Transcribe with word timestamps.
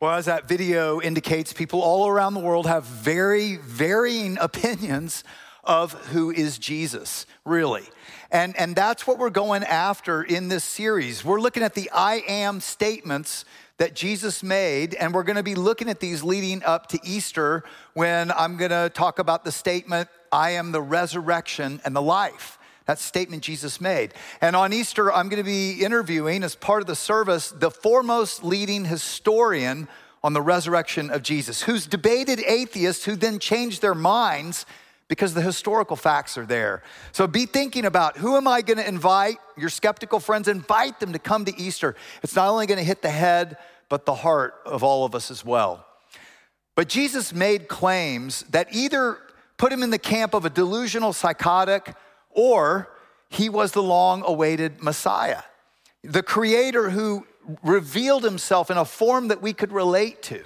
Well, 0.00 0.14
as 0.14 0.24
that 0.24 0.48
video 0.48 0.98
indicates, 0.98 1.52
people 1.52 1.82
all 1.82 2.08
around 2.08 2.32
the 2.32 2.40
world 2.40 2.66
have 2.66 2.84
very 2.84 3.56
varying 3.56 4.38
opinions 4.40 5.24
of 5.62 5.92
who 6.06 6.30
is 6.30 6.56
Jesus, 6.56 7.26
really. 7.44 7.84
And, 8.30 8.56
and 8.56 8.74
that's 8.74 9.06
what 9.06 9.18
we're 9.18 9.28
going 9.28 9.62
after 9.62 10.22
in 10.22 10.48
this 10.48 10.64
series. 10.64 11.22
We're 11.22 11.38
looking 11.38 11.62
at 11.62 11.74
the 11.74 11.90
I 11.90 12.22
am 12.26 12.60
statements 12.60 13.44
that 13.76 13.94
Jesus 13.94 14.42
made, 14.42 14.94
and 14.94 15.12
we're 15.12 15.22
gonna 15.22 15.42
be 15.42 15.54
looking 15.54 15.90
at 15.90 16.00
these 16.00 16.22
leading 16.22 16.62
up 16.64 16.86
to 16.88 16.98
Easter 17.04 17.62
when 17.92 18.30
I'm 18.30 18.56
gonna 18.56 18.88
talk 18.88 19.18
about 19.18 19.44
the 19.44 19.52
statement, 19.52 20.08
I 20.32 20.52
am 20.52 20.72
the 20.72 20.80
resurrection 20.80 21.78
and 21.84 21.94
the 21.94 22.00
life. 22.00 22.58
That 22.90 22.98
statement 22.98 23.44
Jesus 23.44 23.80
made. 23.80 24.14
And 24.40 24.56
on 24.56 24.72
Easter, 24.72 25.12
I'm 25.12 25.28
going 25.28 25.40
to 25.40 25.48
be 25.48 25.74
interviewing, 25.74 26.42
as 26.42 26.56
part 26.56 26.80
of 26.80 26.88
the 26.88 26.96
service, 26.96 27.52
the 27.52 27.70
foremost 27.70 28.42
leading 28.42 28.84
historian 28.84 29.86
on 30.24 30.32
the 30.32 30.42
resurrection 30.42 31.08
of 31.08 31.22
Jesus, 31.22 31.62
who's 31.62 31.86
debated 31.86 32.40
atheists 32.40 33.04
who 33.04 33.14
then 33.14 33.38
changed 33.38 33.80
their 33.80 33.94
minds 33.94 34.66
because 35.06 35.34
the 35.34 35.40
historical 35.40 35.94
facts 35.94 36.36
are 36.36 36.44
there. 36.44 36.82
So 37.12 37.28
be 37.28 37.46
thinking 37.46 37.84
about 37.84 38.16
who 38.16 38.36
am 38.36 38.48
I 38.48 38.60
going 38.60 38.78
to 38.78 38.88
invite? 38.88 39.36
Your 39.56 39.70
skeptical 39.70 40.18
friends, 40.18 40.48
invite 40.48 40.98
them 40.98 41.12
to 41.12 41.20
come 41.20 41.44
to 41.44 41.56
Easter. 41.56 41.94
It's 42.24 42.34
not 42.34 42.48
only 42.48 42.66
going 42.66 42.78
to 42.78 42.84
hit 42.84 43.02
the 43.02 43.08
head, 43.08 43.56
but 43.88 44.04
the 44.04 44.16
heart 44.16 44.54
of 44.66 44.82
all 44.82 45.04
of 45.04 45.14
us 45.14 45.30
as 45.30 45.44
well. 45.44 45.86
But 46.74 46.88
Jesus 46.88 47.32
made 47.32 47.68
claims 47.68 48.42
that 48.50 48.66
either 48.74 49.16
put 49.58 49.72
him 49.72 49.84
in 49.84 49.90
the 49.90 49.98
camp 49.98 50.34
of 50.34 50.44
a 50.44 50.50
delusional 50.50 51.12
psychotic 51.12 51.94
or 52.30 52.90
he 53.28 53.48
was 53.48 53.72
the 53.72 53.82
long 53.82 54.22
awaited 54.24 54.82
Messiah, 54.82 55.42
the 56.02 56.22
creator 56.22 56.90
who 56.90 57.26
revealed 57.62 58.24
himself 58.24 58.70
in 58.70 58.76
a 58.76 58.84
form 58.84 59.28
that 59.28 59.42
we 59.42 59.52
could 59.52 59.72
relate 59.72 60.22
to. 60.22 60.42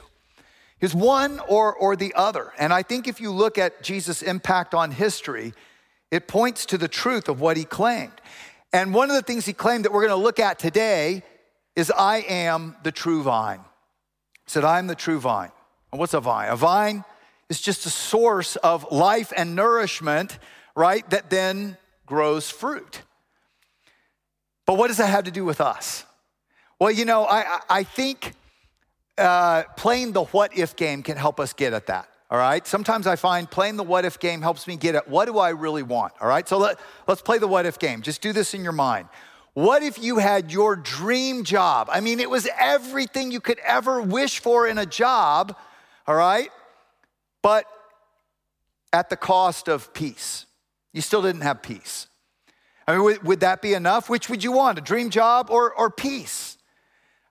Is 0.80 0.94
one 0.94 1.40
or, 1.48 1.74
or 1.74 1.96
the 1.96 2.12
other. 2.14 2.52
And 2.58 2.70
I 2.70 2.82
think 2.82 3.08
if 3.08 3.18
you 3.18 3.30
look 3.30 3.56
at 3.56 3.82
Jesus' 3.82 4.20
impact 4.20 4.74
on 4.74 4.90
history, 4.90 5.54
it 6.10 6.28
points 6.28 6.66
to 6.66 6.76
the 6.76 6.88
truth 6.88 7.28
of 7.28 7.40
what 7.40 7.56
he 7.56 7.64
claimed. 7.64 8.20
And 8.70 8.92
one 8.92 9.08
of 9.08 9.16
the 9.16 9.22
things 9.22 9.46
he 9.46 9.54
claimed 9.54 9.86
that 9.86 9.92
we're 9.92 10.06
going 10.06 10.18
to 10.18 10.22
look 10.22 10.38
at 10.38 10.58
today 10.58 11.22
is 11.74 11.90
I 11.90 12.18
am 12.28 12.76
the 12.82 12.92
true 12.92 13.22
vine. 13.22 13.60
He 14.44 14.50
said, 14.50 14.64
I 14.64 14.78
am 14.78 14.86
the 14.86 14.94
true 14.94 15.18
vine. 15.18 15.52
And 15.90 15.98
what's 15.98 16.12
a 16.12 16.20
vine? 16.20 16.50
A 16.50 16.56
vine 16.56 17.04
is 17.48 17.60
just 17.60 17.86
a 17.86 17.90
source 17.90 18.56
of 18.56 18.90
life 18.90 19.32
and 19.36 19.54
nourishment 19.54 20.38
right, 20.76 21.08
that 21.10 21.30
then 21.30 21.76
grows 22.06 22.50
fruit. 22.50 23.02
But 24.66 24.78
what 24.78 24.88
does 24.88 24.96
that 24.96 25.08
have 25.08 25.24
to 25.24 25.30
do 25.30 25.44
with 25.44 25.60
us? 25.60 26.04
Well, 26.80 26.90
you 26.90 27.04
know, 27.04 27.26
I, 27.26 27.60
I 27.68 27.82
think 27.82 28.32
uh, 29.16 29.64
playing 29.76 30.12
the 30.12 30.24
what 30.24 30.56
if 30.56 30.76
game 30.76 31.02
can 31.02 31.16
help 31.16 31.38
us 31.38 31.52
get 31.52 31.72
at 31.72 31.86
that. 31.86 32.08
All 32.30 32.38
right. 32.38 32.66
Sometimes 32.66 33.06
I 33.06 33.16
find 33.16 33.48
playing 33.48 33.76
the 33.76 33.84
what 33.84 34.04
if 34.04 34.18
game 34.18 34.42
helps 34.42 34.66
me 34.66 34.76
get 34.76 34.94
at 34.94 35.08
what 35.08 35.26
do 35.26 35.38
I 35.38 35.50
really 35.50 35.82
want. 35.82 36.14
All 36.20 36.26
right. 36.26 36.48
So 36.48 36.58
let, 36.58 36.80
let's 37.06 37.22
play 37.22 37.38
the 37.38 37.46
what 37.46 37.66
if 37.66 37.78
game. 37.78 38.02
Just 38.02 38.22
do 38.22 38.32
this 38.32 38.54
in 38.54 38.64
your 38.64 38.72
mind. 38.72 39.08
What 39.52 39.84
if 39.84 40.02
you 40.02 40.18
had 40.18 40.50
your 40.50 40.74
dream 40.74 41.44
job? 41.44 41.88
I 41.92 42.00
mean, 42.00 42.18
it 42.18 42.28
was 42.28 42.48
everything 42.58 43.30
you 43.30 43.40
could 43.40 43.60
ever 43.60 44.02
wish 44.02 44.40
for 44.40 44.66
in 44.66 44.78
a 44.78 44.86
job. 44.86 45.56
All 46.08 46.16
right. 46.16 46.50
But 47.40 47.66
at 48.92 49.10
the 49.10 49.16
cost 49.16 49.68
of 49.68 49.94
peace. 49.94 50.46
You 50.94 51.02
still 51.02 51.20
didn't 51.20 51.42
have 51.42 51.60
peace. 51.60 52.06
I 52.86 52.92
mean, 52.92 53.02
would, 53.02 53.22
would 53.24 53.40
that 53.40 53.60
be 53.60 53.74
enough? 53.74 54.08
Which 54.08 54.30
would 54.30 54.44
you 54.44 54.52
want, 54.52 54.78
a 54.78 54.80
dream 54.80 55.10
job 55.10 55.50
or, 55.50 55.74
or 55.74 55.90
peace? 55.90 56.56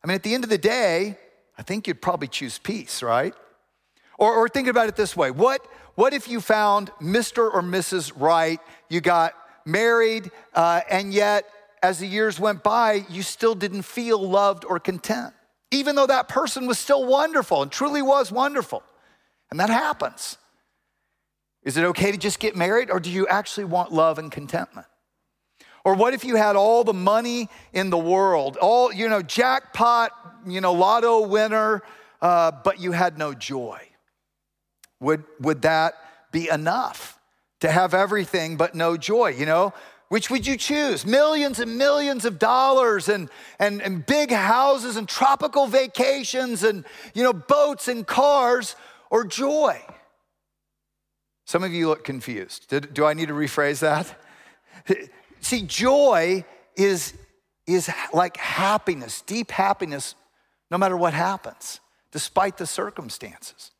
I 0.04 0.08
mean, 0.08 0.16
at 0.16 0.24
the 0.24 0.36
end 0.36 0.44
of 0.44 0.50
the 0.50 0.58
day, 0.58 1.18
I 1.58 1.64
think 1.64 1.88
you'd 1.88 2.02
probably 2.02 2.28
choose 2.28 2.60
peace, 2.60 3.02
right? 3.02 3.34
Or, 4.18 4.36
or 4.36 4.50
think 4.50 4.68
about 4.68 4.90
it 4.90 4.96
this 4.96 5.16
way 5.16 5.32
what, 5.32 5.66
what 5.96 6.14
if 6.14 6.28
you 6.28 6.42
found 6.42 6.92
Mr. 7.02 7.52
or 7.52 7.62
Mrs. 7.62 8.12
Right? 8.16 8.60
You 8.90 9.00
got 9.00 9.34
married, 9.66 10.30
uh, 10.54 10.82
and 10.90 11.14
yet 11.14 11.46
as 11.82 12.00
the 12.00 12.08
years 12.08 12.40
went 12.40 12.64
by, 12.64 13.06
you 13.10 13.24
still 13.24 13.56
didn't 13.56 13.84
feel 13.84 14.18
loved 14.18 14.66
or 14.66 14.80
content, 14.80 15.34
even 15.72 15.96
though 15.96 16.08
that 16.08 16.28
person 16.28 16.68
was 16.68 16.80
still 16.80 17.06
wonderful 17.06 17.62
and 17.62 17.72
truly 17.72 18.02
was 18.02 18.32
wonderful. 18.32 18.84
And 19.52 19.60
that 19.60 19.70
happens. 19.70 20.38
Is 21.64 21.78
it 21.78 21.84
okay 21.86 22.12
to 22.12 22.18
just 22.18 22.40
get 22.40 22.56
married, 22.56 22.92
or 22.92 23.00
do 23.00 23.10
you 23.10 23.28
actually 23.28 23.66
want 23.66 23.92
love 23.92 24.20
and 24.20 24.32
contentment? 24.32 24.88
Or 25.86 25.96
what 25.96 26.14
if 26.14 26.24
you 26.24 26.36
had 26.36 26.56
all 26.56 26.84
the 26.84 26.94
money 26.94 27.50
in 27.74 27.90
the 27.90 27.98
world, 27.98 28.58
all, 28.58 28.94
you 28.94 29.10
know, 29.10 29.22
jackpot, 29.22 30.12
you 30.48 30.62
know, 30.62 30.74
lotto 30.74 31.28
winner, 31.28 31.84
uh, 32.22 32.52
but 32.64 32.80
you 32.80 32.94
had 32.94 33.18
no 33.18 33.34
joy? 33.34 33.80
Would, 35.02 35.26
would 35.42 35.62
that 35.64 35.96
be 36.32 36.50
enough 36.50 37.20
to 37.60 37.70
have 37.70 37.94
everything 37.94 38.56
but 38.56 38.76
no 38.76 38.96
joy, 38.96 39.30
you 39.32 39.46
know? 39.46 39.74
Which 40.08 40.30
would 40.30 40.46
you 40.46 40.58
choose? 40.58 41.06
Millions 41.06 41.60
and 41.60 41.78
millions 41.78 42.24
of 42.24 42.40
dollars 42.40 43.10
and, 43.10 43.30
and, 43.60 43.82
and 43.82 44.06
big 44.06 44.32
houses 44.32 44.96
and 44.96 45.10
tropical 45.10 45.68
vacations 45.68 46.64
and, 46.64 46.86
you 47.14 47.24
know, 47.24 47.34
boats 47.34 47.88
and 47.88 48.06
cars 48.06 48.76
or 49.10 49.26
joy? 49.26 49.82
Some 51.46 51.64
of 51.64 51.74
you 51.74 51.90
look 51.90 52.04
confused. 52.04 52.70
Did, 52.70 52.94
do 52.94 53.06
I 53.06 53.14
need 53.14 53.28
to 53.28 53.34
rephrase 53.34 53.80
that? 53.80 54.18
See, 55.42 55.62
joy 55.64 56.46
is, 56.76 57.14
is 57.68 57.92
like 58.14 58.38
happiness, 58.38 59.22
deep 59.22 59.52
happiness, 59.52 60.16
no 60.72 60.78
matter 60.78 60.96
what 60.96 61.14
happens, 61.14 61.82
despite 62.12 62.58
the 62.58 62.66
circumstances. 62.66 63.72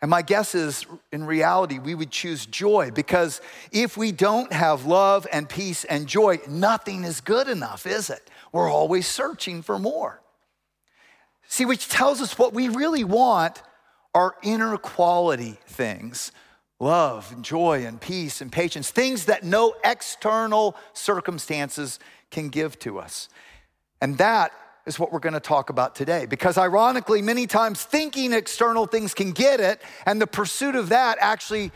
And 0.00 0.10
my 0.10 0.22
guess 0.22 0.56
is, 0.56 0.84
in 1.12 1.24
reality, 1.24 1.78
we 1.78 1.94
would 1.94 2.10
choose 2.10 2.44
joy 2.46 2.90
because 2.92 3.40
if 3.70 3.96
we 3.96 4.10
don't 4.10 4.52
have 4.52 4.84
love 4.84 5.28
and 5.32 5.48
peace 5.48 5.84
and 5.84 6.08
joy, 6.08 6.40
nothing 6.48 7.04
is 7.04 7.20
good 7.20 7.48
enough, 7.48 7.86
is 7.86 8.10
it? 8.10 8.28
We're 8.52 8.70
always 8.70 9.06
searching 9.06 9.62
for 9.62 9.78
more. 9.78 10.20
See, 11.46 11.64
which 11.64 11.88
tells 11.88 12.20
us 12.20 12.36
what 12.36 12.52
we 12.52 12.68
really 12.68 13.04
want 13.04 13.62
are 14.14 14.34
inner 14.42 14.76
quality 14.76 15.58
things 15.66 16.32
love 16.82 17.30
and 17.32 17.44
joy 17.44 17.86
and 17.86 18.00
peace 18.00 18.40
and 18.40 18.50
patience, 18.50 18.90
things 18.90 19.26
that 19.26 19.44
no 19.44 19.74
external 19.84 20.76
circumstances 20.92 21.98
can 22.30 22.48
give 22.48 22.78
to 22.80 22.98
us. 22.98 23.28
And 24.00 24.18
that 24.18 24.52
is 24.84 24.98
what 24.98 25.12
we're 25.12 25.20
going 25.20 25.32
to 25.34 25.40
talk 25.40 25.70
about 25.70 25.94
today. 25.94 26.26
Because 26.26 26.58
ironically, 26.58 27.22
many 27.22 27.46
times 27.46 27.84
thinking 27.84 28.32
external 28.32 28.86
things 28.86 29.14
can 29.14 29.30
get 29.30 29.60
it, 29.60 29.80
and 30.06 30.20
the 30.20 30.26
pursuit 30.26 30.74
of 30.74 30.88
that 30.88 31.18
actually 31.20 31.70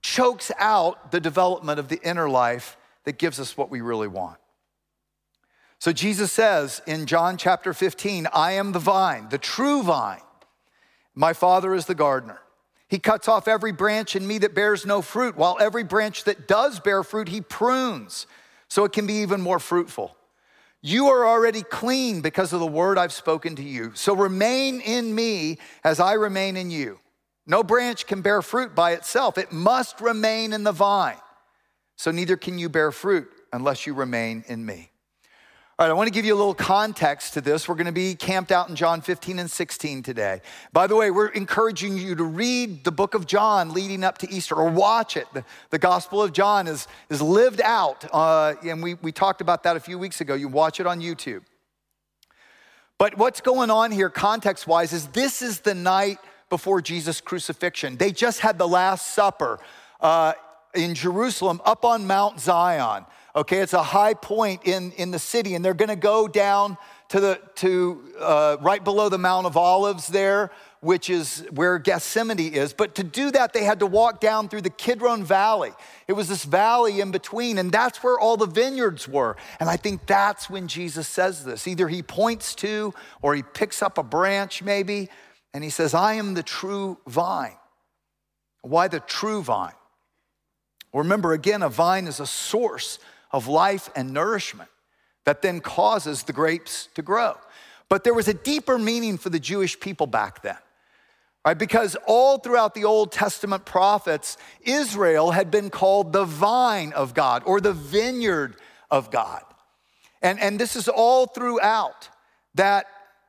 chokes 0.00 0.52
out 0.58 1.10
the 1.10 1.20
development 1.20 1.80
of 1.80 1.88
the 1.88 2.00
inner 2.02 2.28
life 2.28 2.76
that 3.04 3.18
gives 3.18 3.40
us 3.40 3.56
what 3.56 3.68
we 3.68 3.80
really 3.80 4.08
want. 4.08 4.38
So 5.80 5.92
Jesus 5.92 6.30
says 6.30 6.80
in 6.86 7.06
John 7.06 7.36
chapter 7.36 7.74
15, 7.74 8.28
I 8.32 8.52
am 8.52 8.70
the 8.70 8.78
vine, 8.78 9.28
the 9.30 9.38
true 9.38 9.82
vine. 9.82 10.20
My 11.16 11.32
Father 11.32 11.74
is 11.74 11.86
the 11.86 11.96
gardener. 11.96 12.40
He 12.92 12.98
cuts 12.98 13.26
off 13.26 13.48
every 13.48 13.72
branch 13.72 14.16
in 14.16 14.26
me 14.26 14.36
that 14.36 14.54
bears 14.54 14.84
no 14.84 15.00
fruit, 15.00 15.34
while 15.34 15.56
every 15.58 15.82
branch 15.82 16.24
that 16.24 16.46
does 16.46 16.78
bear 16.78 17.02
fruit, 17.02 17.26
he 17.26 17.40
prunes 17.40 18.26
so 18.68 18.84
it 18.84 18.92
can 18.92 19.06
be 19.06 19.22
even 19.22 19.40
more 19.40 19.58
fruitful. 19.58 20.14
You 20.82 21.06
are 21.06 21.26
already 21.26 21.62
clean 21.62 22.20
because 22.20 22.52
of 22.52 22.60
the 22.60 22.66
word 22.66 22.98
I've 22.98 23.14
spoken 23.14 23.56
to 23.56 23.62
you. 23.62 23.92
So 23.94 24.14
remain 24.14 24.82
in 24.82 25.14
me 25.14 25.56
as 25.82 26.00
I 26.00 26.12
remain 26.12 26.58
in 26.58 26.70
you. 26.70 27.00
No 27.46 27.62
branch 27.62 28.06
can 28.06 28.20
bear 28.20 28.42
fruit 28.42 28.74
by 28.74 28.92
itself, 28.92 29.38
it 29.38 29.52
must 29.52 30.02
remain 30.02 30.52
in 30.52 30.62
the 30.62 30.72
vine. 30.72 31.16
So 31.96 32.10
neither 32.10 32.36
can 32.36 32.58
you 32.58 32.68
bear 32.68 32.92
fruit 32.92 33.26
unless 33.54 33.86
you 33.86 33.94
remain 33.94 34.44
in 34.48 34.66
me. 34.66 34.91
All 35.82 35.88
right, 35.88 35.94
I 35.94 35.96
want 35.96 36.06
to 36.06 36.12
give 36.12 36.24
you 36.24 36.32
a 36.32 36.38
little 36.38 36.54
context 36.54 37.34
to 37.34 37.40
this. 37.40 37.68
We're 37.68 37.74
going 37.74 37.86
to 37.86 37.92
be 37.92 38.14
camped 38.14 38.52
out 38.52 38.68
in 38.68 38.76
John 38.76 39.00
15 39.00 39.40
and 39.40 39.50
16 39.50 40.04
today. 40.04 40.40
By 40.72 40.86
the 40.86 40.94
way, 40.94 41.10
we're 41.10 41.26
encouraging 41.26 41.98
you 41.98 42.14
to 42.14 42.22
read 42.22 42.84
the 42.84 42.92
book 42.92 43.14
of 43.14 43.26
John 43.26 43.74
leading 43.74 44.04
up 44.04 44.18
to 44.18 44.30
Easter 44.32 44.54
or 44.54 44.70
watch 44.70 45.16
it. 45.16 45.26
The, 45.34 45.44
the 45.70 45.80
Gospel 45.80 46.22
of 46.22 46.32
John 46.32 46.68
is, 46.68 46.86
is 47.10 47.20
lived 47.20 47.60
out, 47.60 48.04
uh, 48.12 48.54
and 48.62 48.80
we, 48.80 48.94
we 48.94 49.10
talked 49.10 49.40
about 49.40 49.64
that 49.64 49.74
a 49.76 49.80
few 49.80 49.98
weeks 49.98 50.20
ago. 50.20 50.34
You 50.34 50.46
watch 50.46 50.78
it 50.78 50.86
on 50.86 51.00
YouTube. 51.00 51.42
But 52.96 53.18
what's 53.18 53.40
going 53.40 53.70
on 53.70 53.90
here, 53.90 54.08
context 54.08 54.68
wise, 54.68 54.92
is 54.92 55.08
this 55.08 55.42
is 55.42 55.62
the 55.62 55.74
night 55.74 56.18
before 56.48 56.80
Jesus' 56.80 57.20
crucifixion. 57.20 57.96
They 57.96 58.12
just 58.12 58.38
had 58.38 58.56
the 58.56 58.68
Last 58.68 59.14
Supper 59.14 59.58
uh, 60.00 60.34
in 60.76 60.94
Jerusalem 60.94 61.60
up 61.64 61.84
on 61.84 62.06
Mount 62.06 62.38
Zion. 62.38 63.04
Okay, 63.34 63.58
it's 63.58 63.72
a 63.72 63.82
high 63.82 64.12
point 64.14 64.62
in, 64.64 64.92
in 64.92 65.10
the 65.10 65.18
city, 65.18 65.54
and 65.54 65.64
they're 65.64 65.72
gonna 65.72 65.96
go 65.96 66.28
down 66.28 66.76
to 67.08 67.20
the 67.20 67.40
to 67.56 68.02
uh, 68.20 68.56
right 68.60 68.82
below 68.82 69.08
the 69.08 69.18
Mount 69.18 69.46
of 69.46 69.56
Olives 69.56 70.08
there, 70.08 70.50
which 70.80 71.08
is 71.08 71.46
where 71.50 71.78
Gethsemane 71.78 72.52
is. 72.52 72.74
But 72.74 72.94
to 72.96 73.04
do 73.04 73.30
that, 73.30 73.52
they 73.52 73.64
had 73.64 73.80
to 73.80 73.86
walk 73.86 74.20
down 74.20 74.48
through 74.48 74.62
the 74.62 74.70
Kidron 74.70 75.24
Valley. 75.24 75.72
It 76.08 76.12
was 76.12 76.28
this 76.28 76.44
valley 76.44 77.00
in 77.00 77.10
between, 77.10 77.56
and 77.56 77.72
that's 77.72 78.02
where 78.02 78.18
all 78.18 78.36
the 78.36 78.46
vineyards 78.46 79.08
were. 79.08 79.36
And 79.60 79.70
I 79.70 79.76
think 79.76 80.06
that's 80.06 80.50
when 80.50 80.68
Jesus 80.68 81.08
says 81.08 81.44
this. 81.44 81.66
Either 81.66 81.88
he 81.88 82.02
points 82.02 82.54
to 82.56 82.92
or 83.22 83.34
he 83.34 83.42
picks 83.42 83.82
up 83.82 83.96
a 83.96 84.02
branch, 84.02 84.62
maybe, 84.62 85.08
and 85.54 85.64
he 85.64 85.70
says, 85.70 85.94
I 85.94 86.14
am 86.14 86.34
the 86.34 86.42
true 86.42 86.98
vine. 87.06 87.56
Why 88.60 88.88
the 88.88 89.00
true 89.00 89.42
vine? 89.42 89.72
Remember, 90.92 91.32
again, 91.32 91.62
a 91.62 91.68
vine 91.68 92.06
is 92.06 92.20
a 92.20 92.26
source 92.26 92.98
of 93.32 93.48
life 93.48 93.88
and 93.94 94.12
nourishment 94.12 94.70
that 95.24 95.42
then 95.42 95.60
causes 95.60 96.24
the 96.24 96.32
grapes 96.32 96.88
to 96.94 97.02
grow. 97.02 97.34
But 97.88 98.04
there 98.04 98.14
was 98.14 98.28
a 98.28 98.34
deeper 98.34 98.78
meaning 98.78 99.18
for 99.18 99.30
the 99.30 99.40
Jewish 99.40 99.78
people 99.78 100.06
back 100.06 100.42
then. 100.42 100.56
Right, 101.44 101.58
because 101.58 101.96
all 102.06 102.38
throughout 102.38 102.72
the 102.72 102.84
Old 102.84 103.10
Testament 103.10 103.64
prophets, 103.64 104.36
Israel 104.60 105.32
had 105.32 105.50
been 105.50 105.70
called 105.70 106.12
the 106.12 106.24
vine 106.24 106.92
of 106.92 107.14
God 107.14 107.42
or 107.44 107.60
the 107.60 107.72
vineyard 107.72 108.54
of 108.92 109.10
God. 109.10 109.42
And, 110.22 110.38
and 110.38 110.56
this 110.56 110.76
is 110.76 110.88
all 110.88 111.26
throughout 111.26 112.08
that 112.54 112.86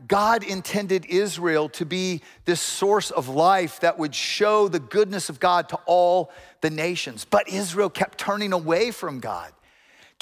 God 0.08 0.44
intended 0.44 1.06
Israel 1.06 1.70
to 1.70 1.86
be 1.86 2.22
this 2.46 2.62
source 2.62 3.10
of 3.10 3.30
life 3.30 3.80
that 3.80 3.98
would 3.98 4.14
show 4.14 4.68
the 4.68 4.80
goodness 4.80 5.30
of 5.30 5.40
God 5.40 5.70
to 5.70 5.80
all 5.86 6.32
the 6.62 6.70
nations. 6.70 7.26
But 7.26 7.50
Israel 7.50 7.90
kept 7.90 8.18
turning 8.18 8.54
away 8.54 8.92
from 8.92 9.20
God, 9.20 9.52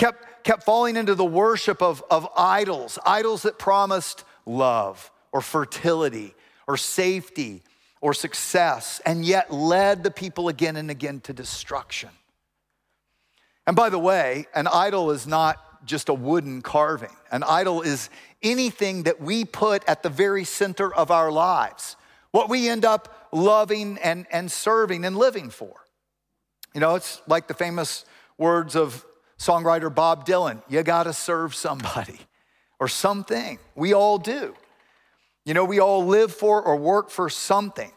kept, 0.01 0.43
kept 0.43 0.63
falling 0.63 0.97
into 0.97 1.13
the 1.13 1.23
worship 1.23 1.79
of, 1.79 2.03
of 2.09 2.27
idols, 2.35 2.97
idols 3.05 3.43
that 3.43 3.59
promised 3.59 4.23
love 4.47 5.11
or 5.31 5.41
fertility 5.41 6.33
or 6.67 6.75
safety 6.75 7.61
or 8.01 8.11
success, 8.11 8.99
and 9.05 9.23
yet 9.23 9.53
led 9.53 10.03
the 10.03 10.09
people 10.09 10.47
again 10.47 10.75
and 10.75 10.89
again 10.89 11.19
to 11.19 11.33
destruction. 11.33 12.09
And 13.67 13.75
by 13.75 13.89
the 13.89 13.99
way, 13.99 14.47
an 14.55 14.65
idol 14.65 15.11
is 15.11 15.27
not 15.27 15.85
just 15.85 16.09
a 16.09 16.15
wooden 16.15 16.63
carving, 16.63 17.15
an 17.31 17.43
idol 17.43 17.83
is 17.83 18.09
anything 18.41 19.03
that 19.03 19.21
we 19.21 19.45
put 19.45 19.87
at 19.87 20.01
the 20.01 20.09
very 20.09 20.45
center 20.45 20.91
of 20.91 21.11
our 21.11 21.31
lives, 21.31 21.95
what 22.31 22.49
we 22.49 22.67
end 22.67 22.85
up 22.85 23.29
loving 23.31 23.99
and, 23.99 24.25
and 24.31 24.51
serving 24.51 25.05
and 25.05 25.15
living 25.15 25.51
for. 25.51 25.75
You 26.73 26.81
know, 26.81 26.95
it's 26.95 27.21
like 27.27 27.47
the 27.47 27.53
famous 27.53 28.03
words 28.39 28.75
of 28.75 29.05
songwriter 29.41 29.93
Bob 29.93 30.27
Dylan 30.27 30.61
you 30.69 30.83
gotta 30.83 31.13
serve 31.13 31.55
somebody 31.55 32.19
or 32.79 32.87
something. 32.87 33.57
We 33.75 33.93
all 33.93 34.17
do. 34.19 34.53
You 35.45 35.55
know, 35.55 35.65
we 35.65 35.79
all 35.79 36.05
live 36.05 36.31
for 36.31 36.61
or 36.61 36.75
work 36.75 37.09
for 37.09 37.29
something. 37.29 37.91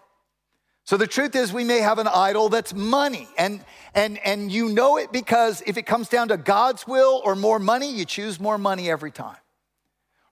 So 0.84 0.98
the 0.98 1.06
truth 1.06 1.34
is, 1.34 1.52
we 1.52 1.64
may 1.64 1.78
have 1.78 1.98
an 1.98 2.08
idol 2.08 2.50
that's 2.50 2.74
money, 2.74 3.26
and, 3.38 3.64
and, 3.94 4.18
and 4.18 4.52
you 4.52 4.68
know 4.68 4.98
it 4.98 5.12
because 5.12 5.62
if 5.66 5.78
it 5.78 5.86
comes 5.86 6.08
down 6.08 6.28
to 6.28 6.36
God's 6.36 6.86
will 6.86 7.22
or 7.24 7.34
more 7.34 7.58
money, 7.58 7.90
you 7.90 8.04
choose 8.04 8.38
more 8.38 8.58
money 8.58 8.90
every 8.90 9.10
time. 9.10 9.38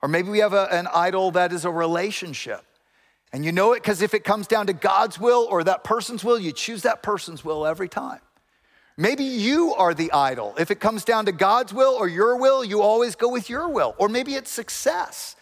Or 0.02 0.10
maybe 0.10 0.28
we 0.28 0.40
have 0.40 0.52
a, 0.52 0.68
an 0.70 0.88
idol 0.94 1.30
that 1.30 1.54
is 1.54 1.64
a 1.64 1.70
relationship. 1.70 2.62
And 3.32 3.46
you 3.46 3.52
know 3.52 3.72
it 3.72 3.82
because 3.82 4.02
if 4.02 4.12
it 4.12 4.24
comes 4.24 4.46
down 4.46 4.66
to 4.66 4.74
God's 4.74 5.18
will 5.18 5.46
or 5.50 5.64
that 5.64 5.84
person's 5.84 6.22
will, 6.22 6.38
you 6.38 6.52
choose 6.52 6.82
that 6.82 7.02
person's 7.02 7.42
will 7.42 7.64
every 7.66 7.88
time. 7.88 8.20
Maybe 8.96 9.24
you 9.24 9.74
are 9.74 9.94
the 9.94 10.12
idol. 10.12 10.54
If 10.58 10.70
it 10.70 10.80
comes 10.80 11.04
down 11.04 11.26
to 11.26 11.32
God's 11.32 11.72
will 11.72 11.94
or 11.94 12.08
your 12.08 12.36
will, 12.36 12.64
you 12.64 12.82
always 12.82 13.14
go 13.14 13.28
with 13.28 13.48
your 13.48 13.68
will. 13.68 13.94
Or 13.98 14.08
maybe 14.08 14.34
it's 14.34 14.50
success, 14.50 15.36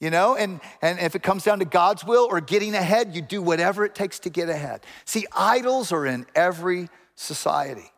you 0.00 0.10
know? 0.10 0.36
And, 0.36 0.60
and 0.80 0.98
if 0.98 1.14
it 1.14 1.22
comes 1.22 1.44
down 1.44 1.58
to 1.58 1.64
God's 1.64 2.04
will 2.04 2.26
or 2.30 2.40
getting 2.40 2.74
ahead, 2.74 3.14
you 3.14 3.20
do 3.20 3.42
whatever 3.42 3.84
it 3.84 3.94
takes 3.94 4.18
to 4.20 4.30
get 4.30 4.48
ahead. 4.48 4.80
See, 5.04 5.26
idols 5.36 5.92
are 5.92 6.06
in 6.06 6.26
every 6.34 6.88
society. 7.14 7.92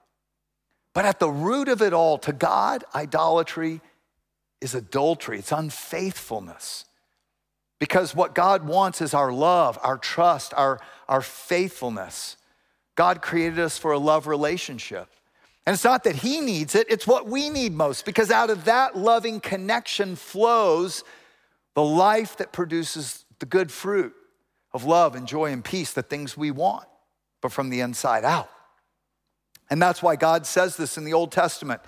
But 0.93 1.05
at 1.05 1.21
the 1.21 1.31
root 1.31 1.69
of 1.69 1.83
it 1.83 1.93
all, 1.93 2.19
to 2.19 2.33
God, 2.33 2.85
idolatry 2.95 3.81
is 4.61 4.75
adultery, 4.75 5.39
it's 5.39 5.53
unfaithfulness. 5.53 6.85
Because 7.79 8.15
what 8.15 8.35
God 8.35 8.65
wants 8.67 9.01
is 9.01 9.15
our 9.15 9.33
love, 9.33 9.79
our 9.83 9.97
trust, 9.97 10.53
our, 10.55 10.81
our 11.09 11.23
faithfulness. 11.23 12.37
God 12.95 13.23
created 13.23 13.59
us 13.59 13.79
for 13.79 13.93
a 13.93 13.99
love 13.99 14.27
relationship. 14.27 15.09
And 15.67 15.75
it's 15.75 15.85
not 15.85 16.05
that 16.05 16.17
He 16.17 16.41
needs 16.41 16.75
it, 16.75 16.87
it's 16.91 17.07
what 17.07 17.27
we 17.27 17.51
need 17.51 17.73
most, 17.73 18.05
because 18.05 18.31
out 18.31 18.51
of 18.51 18.65
that 18.65 18.97
loving 18.97 19.41
connection 19.41 20.17
flows 20.17 21.05
the 21.75 21.83
life 21.85 22.37
that 22.39 22.53
produces 22.53 23.25
the 23.39 23.47
good 23.47 23.71
fruit 23.71 24.15
of 24.73 24.85
love 24.85 25.15
and 25.15 25.27
joy 25.27 25.53
and 25.53 25.65
peace, 25.65 25.93
the 25.93 26.03
things 26.03 26.37
we 26.37 26.51
want, 26.51 26.87
but 27.41 27.53
from 27.53 27.71
the 27.71 27.81
inside 27.81 28.25
out. 28.25 28.51
And 29.71 29.81
that's 29.81 30.03
why 30.03 30.17
God 30.17 30.47
says 30.47 30.77
this 30.77 30.99
in 30.99 31.05
the 31.05 31.13
Old 31.13 31.33
Testament. 31.33 31.81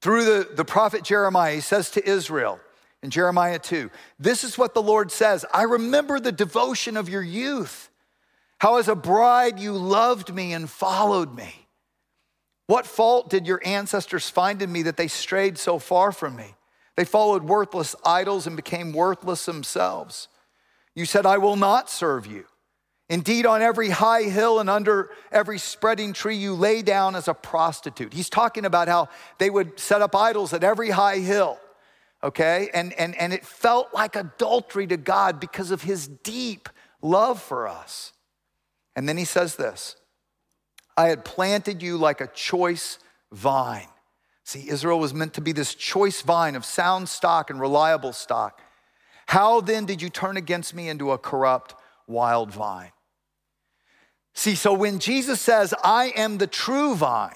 Through 0.00 0.24
the, 0.24 0.48
the 0.54 0.64
prophet 0.64 1.02
Jeremiah, 1.02 1.54
he 1.54 1.60
says 1.60 1.90
to 1.92 2.08
Israel 2.08 2.60
in 3.02 3.10
Jeremiah 3.10 3.58
2, 3.58 3.90
This 4.18 4.44
is 4.44 4.56
what 4.56 4.74
the 4.74 4.82
Lord 4.82 5.10
says 5.10 5.44
I 5.52 5.62
remember 5.62 6.20
the 6.20 6.32
devotion 6.32 6.96
of 6.96 7.08
your 7.08 7.22
youth, 7.22 7.90
how 8.58 8.76
as 8.76 8.88
a 8.88 8.94
bride 8.94 9.58
you 9.58 9.72
loved 9.72 10.34
me 10.34 10.52
and 10.52 10.68
followed 10.68 11.34
me. 11.34 11.66
What 12.66 12.86
fault 12.86 13.30
did 13.30 13.46
your 13.46 13.60
ancestors 13.64 14.28
find 14.28 14.60
in 14.60 14.72
me 14.72 14.82
that 14.82 14.96
they 14.96 15.08
strayed 15.08 15.58
so 15.58 15.78
far 15.78 16.10
from 16.10 16.36
me? 16.36 16.54
They 16.96 17.04
followed 17.04 17.44
worthless 17.44 17.94
idols 18.04 18.46
and 18.46 18.56
became 18.56 18.92
worthless 18.92 19.44
themselves. 19.44 20.28
You 20.94 21.04
said, 21.04 21.26
I 21.26 21.38
will 21.38 21.56
not 21.56 21.90
serve 21.90 22.26
you. 22.26 22.46
Indeed, 23.08 23.46
on 23.46 23.62
every 23.62 23.90
high 23.90 24.24
hill 24.24 24.58
and 24.58 24.68
under 24.68 25.10
every 25.30 25.58
spreading 25.58 26.12
tree, 26.12 26.36
you 26.36 26.54
lay 26.54 26.82
down 26.82 27.14
as 27.14 27.28
a 27.28 27.34
prostitute. 27.34 28.12
He's 28.12 28.30
talking 28.30 28.64
about 28.64 28.88
how 28.88 29.10
they 29.38 29.48
would 29.48 29.78
set 29.78 30.02
up 30.02 30.16
idols 30.16 30.52
at 30.52 30.64
every 30.64 30.90
high 30.90 31.18
hill, 31.18 31.60
okay? 32.24 32.68
And, 32.74 32.92
and, 32.94 33.14
and 33.14 33.32
it 33.32 33.46
felt 33.46 33.94
like 33.94 34.16
adultery 34.16 34.88
to 34.88 34.96
God 34.96 35.38
because 35.38 35.70
of 35.70 35.82
his 35.82 36.08
deep 36.08 36.68
love 37.00 37.40
for 37.40 37.68
us. 37.68 38.12
And 38.96 39.06
then 39.06 39.18
he 39.18 39.26
says 39.26 39.54
this 39.56 39.96
I 40.96 41.08
had 41.08 41.24
planted 41.24 41.82
you 41.82 41.98
like 41.98 42.20
a 42.20 42.26
choice 42.28 42.98
vine. 43.30 43.88
See, 44.44 44.68
Israel 44.68 44.98
was 44.98 45.12
meant 45.12 45.34
to 45.34 45.40
be 45.40 45.52
this 45.52 45.74
choice 45.74 46.22
vine 46.22 46.56
of 46.56 46.64
sound 46.64 47.08
stock 47.08 47.50
and 47.50 47.60
reliable 47.60 48.12
stock. 48.12 48.60
How 49.26 49.60
then 49.60 49.86
did 49.86 50.00
you 50.00 50.08
turn 50.08 50.36
against 50.36 50.72
me 50.72 50.88
into 50.88 51.10
a 51.10 51.18
corrupt 51.18 51.74
wild 52.06 52.52
vine? 52.52 52.92
See, 54.34 54.54
so 54.54 54.72
when 54.72 55.00
Jesus 55.00 55.40
says, 55.40 55.74
I 55.82 56.12
am 56.14 56.38
the 56.38 56.46
true 56.46 56.94
vine, 56.94 57.34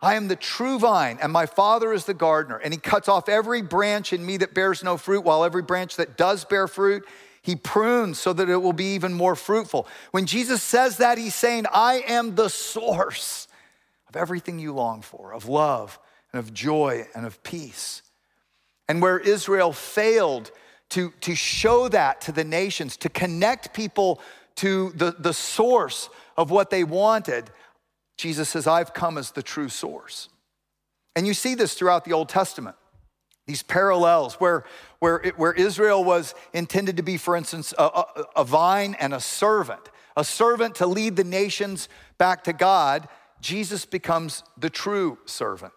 I 0.00 0.14
am 0.14 0.28
the 0.28 0.36
true 0.36 0.78
vine, 0.78 1.18
and 1.20 1.32
my 1.32 1.46
Father 1.46 1.92
is 1.92 2.04
the 2.04 2.14
gardener, 2.14 2.58
and 2.58 2.72
he 2.72 2.78
cuts 2.78 3.08
off 3.08 3.28
every 3.28 3.62
branch 3.62 4.12
in 4.12 4.24
me 4.24 4.36
that 4.36 4.54
bears 4.54 4.84
no 4.84 4.98
fruit, 4.98 5.24
while 5.24 5.44
every 5.44 5.62
branch 5.62 5.96
that 5.96 6.16
does 6.16 6.44
bear 6.44 6.68
fruit, 6.68 7.04
he 7.46 7.54
prunes 7.54 8.18
so 8.18 8.32
that 8.32 8.48
it 8.48 8.56
will 8.56 8.72
be 8.72 8.96
even 8.96 9.14
more 9.14 9.36
fruitful. 9.36 9.86
When 10.10 10.26
Jesus 10.26 10.64
says 10.64 10.96
that, 10.96 11.16
he's 11.16 11.36
saying, 11.36 11.66
I 11.72 12.02
am 12.08 12.34
the 12.34 12.50
source 12.50 13.46
of 14.08 14.16
everything 14.16 14.58
you 14.58 14.72
long 14.72 15.00
for, 15.00 15.32
of 15.32 15.48
love 15.48 15.96
and 16.32 16.40
of 16.40 16.52
joy 16.52 17.06
and 17.14 17.24
of 17.24 17.40
peace. 17.44 18.02
And 18.88 19.00
where 19.00 19.20
Israel 19.20 19.72
failed 19.72 20.50
to, 20.90 21.12
to 21.20 21.36
show 21.36 21.86
that 21.86 22.20
to 22.22 22.32
the 22.32 22.42
nations, 22.42 22.96
to 22.96 23.08
connect 23.08 23.72
people 23.72 24.20
to 24.56 24.90
the, 24.96 25.14
the 25.16 25.32
source 25.32 26.08
of 26.36 26.50
what 26.50 26.70
they 26.70 26.82
wanted, 26.82 27.48
Jesus 28.16 28.48
says, 28.48 28.66
I've 28.66 28.92
come 28.92 29.16
as 29.18 29.30
the 29.30 29.42
true 29.42 29.68
source. 29.68 30.28
And 31.14 31.28
you 31.28 31.32
see 31.32 31.54
this 31.54 31.74
throughout 31.74 32.04
the 32.04 32.12
Old 32.12 32.28
Testament. 32.28 32.74
These 33.46 33.62
parallels 33.62 34.34
where, 34.34 34.64
where, 34.98 35.32
where 35.36 35.52
Israel 35.52 36.02
was 36.02 36.34
intended 36.52 36.96
to 36.96 37.02
be, 37.02 37.16
for 37.16 37.36
instance, 37.36 37.72
a, 37.78 37.84
a, 37.84 38.24
a 38.36 38.44
vine 38.44 38.96
and 38.98 39.14
a 39.14 39.20
servant, 39.20 39.88
a 40.16 40.24
servant 40.24 40.74
to 40.76 40.86
lead 40.86 41.16
the 41.16 41.24
nations 41.24 41.88
back 42.18 42.44
to 42.44 42.52
God, 42.52 43.08
Jesus 43.40 43.84
becomes 43.84 44.42
the 44.58 44.70
true 44.70 45.18
servant. 45.26 45.72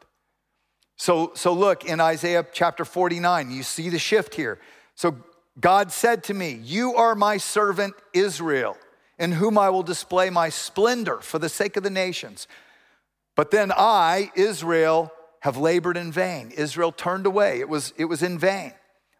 So, 0.97 1.31
so 1.35 1.53
look 1.53 1.85
in 1.85 2.01
Isaiah 2.01 2.45
chapter 2.51 2.83
49, 2.83 3.51
you 3.51 3.63
see 3.63 3.89
the 3.89 3.99
shift 3.99 4.35
here. 4.35 4.59
So 4.95 5.17
God 5.59 5.91
said 5.91 6.23
to 6.25 6.33
me, 6.33 6.59
You 6.63 6.95
are 6.95 7.15
my 7.15 7.37
servant 7.37 7.93
Israel 8.13 8.77
in 9.17 9.33
whom 9.33 9.57
I 9.57 9.69
will 9.69 9.83
display 9.83 10.29
my 10.29 10.49
splendor 10.49 11.17
for 11.17 11.39
the 11.39 11.49
sake 11.49 11.77
of 11.77 11.83
the 11.83 11.89
nations. 11.89 12.47
But 13.35 13.51
then 13.51 13.71
I, 13.71 14.31
Israel, 14.35 15.11
have 15.41 15.57
labored 15.57 15.97
in 15.97 16.11
vain. 16.11 16.51
Israel 16.51 16.91
turned 16.91 17.25
away. 17.25 17.59
It 17.59 17.69
was, 17.69 17.93
it 17.97 18.05
was 18.05 18.23
in 18.23 18.37
vain. 18.37 18.73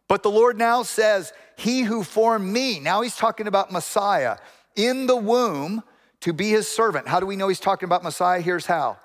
But 0.07 0.23
the 0.23 0.31
Lord 0.31 0.57
now 0.57 0.83
says, 0.83 1.31
He 1.55 1.81
who 1.81 2.03
formed 2.03 2.51
me, 2.51 2.79
now 2.79 3.01
he's 3.01 3.15
talking 3.15 3.47
about 3.47 3.71
Messiah, 3.71 4.37
in 4.75 5.07
the 5.07 5.15
womb 5.15 5.83
to 6.21 6.33
be 6.33 6.49
his 6.49 6.67
servant. 6.67 7.07
How 7.07 7.19
do 7.19 7.25
we 7.25 7.35
know 7.35 7.47
he's 7.47 7.59
talking 7.59 7.87
about 7.87 8.03
Messiah? 8.03 8.41
Here's 8.41 8.65
how. 8.65 8.97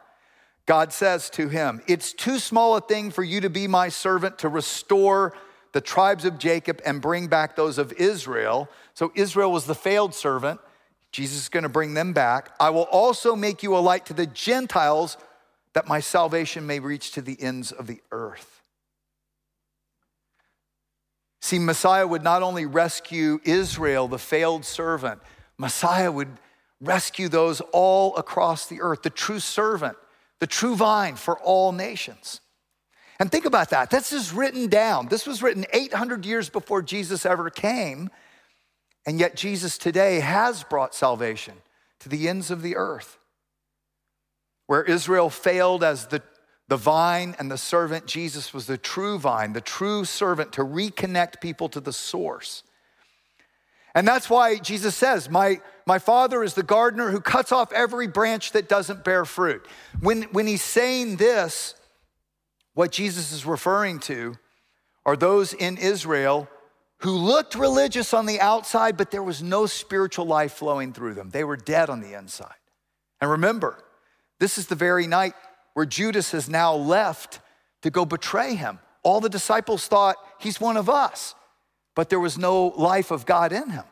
God 0.66 0.92
says 0.92 1.28
to 1.30 1.48
him, 1.48 1.82
It's 1.86 2.12
too 2.12 2.38
small 2.38 2.76
a 2.76 2.80
thing 2.80 3.10
for 3.10 3.22
you 3.22 3.40
to 3.42 3.50
be 3.50 3.68
my 3.68 3.88
servant 3.88 4.38
to 4.38 4.48
restore 4.48 5.34
the 5.72 5.80
tribes 5.80 6.24
of 6.24 6.38
Jacob 6.38 6.80
and 6.86 7.02
bring 7.02 7.26
back 7.26 7.56
those 7.56 7.78
of 7.78 7.92
Israel. 7.94 8.68
So 8.94 9.12
Israel 9.14 9.52
was 9.52 9.66
the 9.66 9.74
failed 9.74 10.14
servant. 10.14 10.60
Jesus 11.12 11.42
is 11.42 11.48
going 11.48 11.64
to 11.64 11.68
bring 11.68 11.94
them 11.94 12.12
back. 12.12 12.54
I 12.58 12.70
will 12.70 12.88
also 12.90 13.36
make 13.36 13.62
you 13.62 13.76
a 13.76 13.78
light 13.78 14.06
to 14.06 14.14
the 14.14 14.26
Gentiles 14.26 15.16
that 15.74 15.88
my 15.88 16.00
salvation 16.00 16.66
may 16.66 16.80
reach 16.80 17.12
to 17.12 17.20
the 17.20 17.40
ends 17.40 17.72
of 17.72 17.86
the 17.86 18.00
earth. 18.10 18.62
See, 21.42 21.58
Messiah 21.58 22.06
would 22.06 22.22
not 22.22 22.42
only 22.42 22.64
rescue 22.64 23.38
Israel, 23.44 24.08
the 24.08 24.18
failed 24.18 24.64
servant, 24.64 25.20
Messiah 25.58 26.10
would 26.10 26.38
rescue 26.80 27.28
those 27.28 27.60
all 27.72 28.16
across 28.16 28.66
the 28.66 28.80
earth, 28.80 29.02
the 29.02 29.10
true 29.10 29.40
servant, 29.40 29.96
the 30.40 30.46
true 30.46 30.74
vine 30.74 31.16
for 31.16 31.38
all 31.38 31.72
nations. 31.72 32.40
And 33.20 33.30
think 33.30 33.44
about 33.44 33.70
that. 33.70 33.90
This 33.90 34.12
is 34.12 34.32
written 34.32 34.68
down. 34.68 35.08
This 35.08 35.26
was 35.26 35.42
written 35.42 35.66
800 35.72 36.24
years 36.26 36.48
before 36.48 36.82
Jesus 36.82 37.26
ever 37.26 37.50
came. 37.50 38.10
And 39.06 39.20
yet, 39.20 39.36
Jesus 39.36 39.76
today 39.76 40.20
has 40.20 40.64
brought 40.64 40.94
salvation 40.94 41.54
to 42.00 42.08
the 42.08 42.28
ends 42.28 42.50
of 42.50 42.62
the 42.62 42.76
earth. 42.76 43.18
Where 44.66 44.82
Israel 44.82 45.30
failed 45.30 45.84
as 45.84 46.06
the, 46.06 46.22
the 46.68 46.76
vine 46.76 47.34
and 47.38 47.50
the 47.50 47.58
servant, 47.58 48.06
Jesus 48.06 48.54
was 48.54 48.66
the 48.66 48.78
true 48.78 49.18
vine, 49.18 49.52
the 49.52 49.60
true 49.60 50.04
servant 50.04 50.52
to 50.54 50.62
reconnect 50.62 51.40
people 51.40 51.68
to 51.70 51.80
the 51.80 51.92
source. 51.92 52.62
And 53.94 54.08
that's 54.08 54.28
why 54.28 54.58
Jesus 54.58 54.96
says, 54.96 55.30
My, 55.30 55.60
my 55.86 55.98
Father 55.98 56.42
is 56.42 56.54
the 56.54 56.62
gardener 56.62 57.10
who 57.10 57.20
cuts 57.20 57.52
off 57.52 57.72
every 57.72 58.08
branch 58.08 58.52
that 58.52 58.68
doesn't 58.68 59.04
bear 59.04 59.24
fruit. 59.24 59.64
When, 60.00 60.22
when 60.24 60.46
he's 60.46 60.62
saying 60.62 61.16
this, 61.16 61.74
what 62.74 62.90
Jesus 62.90 63.30
is 63.30 63.46
referring 63.46 64.00
to 64.00 64.36
are 65.06 65.16
those 65.16 65.52
in 65.52 65.76
Israel 65.76 66.48
who 66.98 67.12
looked 67.12 67.54
religious 67.54 68.14
on 68.14 68.26
the 68.26 68.40
outside, 68.40 68.96
but 68.96 69.10
there 69.10 69.22
was 69.22 69.42
no 69.42 69.66
spiritual 69.66 70.24
life 70.24 70.52
flowing 70.52 70.92
through 70.92 71.14
them. 71.14 71.30
They 71.30 71.44
were 71.44 71.56
dead 71.56 71.90
on 71.90 72.00
the 72.00 72.14
inside. 72.14 72.54
And 73.20 73.30
remember, 73.30 73.78
this 74.40 74.58
is 74.58 74.66
the 74.66 74.74
very 74.74 75.06
night 75.06 75.34
where 75.74 75.86
Judas 75.86 76.32
has 76.32 76.48
now 76.48 76.74
left 76.74 77.40
to 77.82 77.90
go 77.90 78.04
betray 78.04 78.54
him. 78.54 78.78
All 79.02 79.20
the 79.20 79.28
disciples 79.28 79.86
thought 79.86 80.16
he's 80.38 80.60
one 80.60 80.76
of 80.76 80.88
us, 80.88 81.34
but 81.94 82.08
there 82.08 82.20
was 82.20 82.38
no 82.38 82.68
life 82.68 83.10
of 83.10 83.26
God 83.26 83.52
in 83.52 83.70
him. 83.70 83.84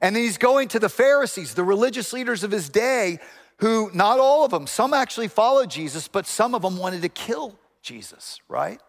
And 0.00 0.14
then 0.14 0.22
he's 0.22 0.38
going 0.38 0.68
to 0.68 0.78
the 0.78 0.88
Pharisees, 0.88 1.54
the 1.54 1.64
religious 1.64 2.12
leaders 2.12 2.44
of 2.44 2.50
his 2.50 2.68
day, 2.68 3.18
who, 3.58 3.90
not 3.92 4.20
all 4.20 4.44
of 4.44 4.50
them, 4.50 4.66
some 4.66 4.94
actually 4.94 5.28
followed 5.28 5.70
Jesus, 5.70 6.06
but 6.06 6.26
some 6.26 6.54
of 6.54 6.62
them 6.62 6.76
wanted 6.76 7.02
to 7.02 7.08
kill 7.08 7.58
Jesus, 7.82 8.40
right? 8.48 8.80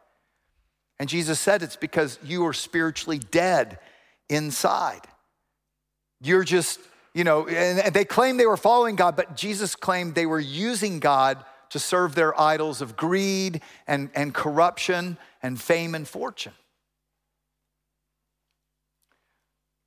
And 1.00 1.10
Jesus 1.10 1.40
said 1.40 1.64
it's 1.64 1.76
because 1.78 2.20
you 2.24 2.46
are 2.46 2.54
spiritually 2.54 3.20
dead 3.20 3.80
inside. 4.30 5.02
You're 6.22 6.44
just, 6.44 6.80
you 7.14 7.24
know, 7.24 7.48
and 7.48 7.94
they 7.94 8.06
claimed 8.06 8.40
they 8.40 8.46
were 8.46 8.58
following 8.58 8.96
God, 8.96 9.16
but 9.16 9.36
Jesus 9.36 9.76
claimed 9.76 10.16
they 10.16 10.26
were 10.26 10.40
using 10.40 11.00
God 11.00 11.44
to 11.70 11.80
serve 11.80 12.16
their 12.16 12.40
idols 12.40 12.82
of 12.82 12.96
greed 12.96 13.62
and, 13.88 14.10
and 14.16 14.34
corruption 14.34 15.18
and 15.42 15.60
fame 15.60 15.96
and 15.96 16.08
fortune. 16.08 16.54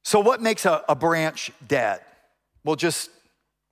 So, 0.04 0.20
what 0.20 0.42
makes 0.42 0.66
a, 0.66 0.84
a 0.88 0.94
branch 0.94 1.52
dead? 1.66 2.00
Well, 2.64 2.76
just 2.76 3.10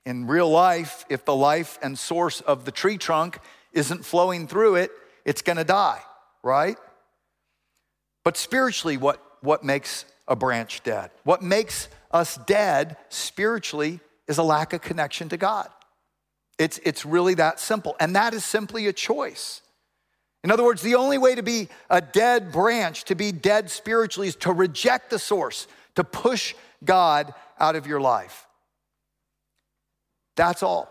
in 0.06 0.26
real 0.26 0.48
life, 0.48 1.04
if 1.08 1.24
the 1.24 1.34
life 1.34 1.78
and 1.82 1.98
source 1.98 2.40
of 2.40 2.64
the 2.64 2.72
tree 2.72 2.98
trunk 2.98 3.38
isn't 3.72 4.04
flowing 4.04 4.46
through 4.46 4.76
it, 4.76 4.90
it's 5.24 5.42
gonna 5.42 5.64
die, 5.64 6.00
right? 6.42 6.76
But 8.24 8.36
spiritually, 8.36 8.96
what, 8.96 9.22
what 9.40 9.64
makes 9.64 10.04
a 10.28 10.36
branch 10.36 10.82
dead? 10.82 11.10
What 11.24 11.42
makes 11.42 11.88
us 12.10 12.38
dead 12.46 12.96
spiritually 13.08 14.00
is 14.26 14.38
a 14.38 14.42
lack 14.42 14.72
of 14.72 14.80
connection 14.80 15.28
to 15.30 15.36
God. 15.36 15.68
It's, 16.58 16.78
it's 16.84 17.06
really 17.06 17.34
that 17.34 17.58
simple. 17.58 17.96
And 18.00 18.16
that 18.16 18.34
is 18.34 18.44
simply 18.44 18.86
a 18.86 18.92
choice. 18.92 19.62
In 20.42 20.50
other 20.50 20.64
words, 20.64 20.82
the 20.82 20.94
only 20.94 21.18
way 21.18 21.34
to 21.34 21.42
be 21.42 21.68
a 21.88 22.00
dead 22.00 22.52
branch, 22.52 23.04
to 23.04 23.14
be 23.14 23.32
dead 23.32 23.70
spiritually, 23.70 24.28
is 24.28 24.36
to 24.36 24.52
reject 24.52 25.10
the 25.10 25.18
source, 25.18 25.66
to 25.94 26.04
push 26.04 26.54
God 26.84 27.34
out 27.58 27.76
of 27.76 27.86
your 27.86 28.00
life. 28.00 28.46
That's 30.36 30.62
all. 30.62 30.90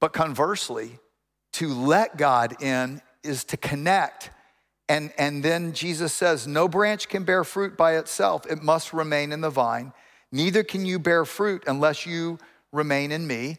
But 0.00 0.12
conversely, 0.12 0.98
to 1.54 1.68
let 1.68 2.16
God 2.16 2.62
in 2.62 3.02
is 3.22 3.44
to 3.44 3.56
connect. 3.56 4.30
And, 4.88 5.12
and 5.16 5.42
then 5.42 5.72
Jesus 5.72 6.12
says, 6.12 6.46
No 6.46 6.68
branch 6.68 7.08
can 7.08 7.24
bear 7.24 7.44
fruit 7.44 7.76
by 7.76 7.96
itself, 7.96 8.46
it 8.50 8.62
must 8.62 8.92
remain 8.92 9.32
in 9.32 9.40
the 9.40 9.50
vine. 9.50 9.92
Neither 10.32 10.64
can 10.64 10.86
you 10.86 10.98
bear 10.98 11.24
fruit 11.24 11.64
unless 11.66 12.06
you 12.06 12.38
remain 12.72 13.12
in 13.12 13.26
me. 13.26 13.58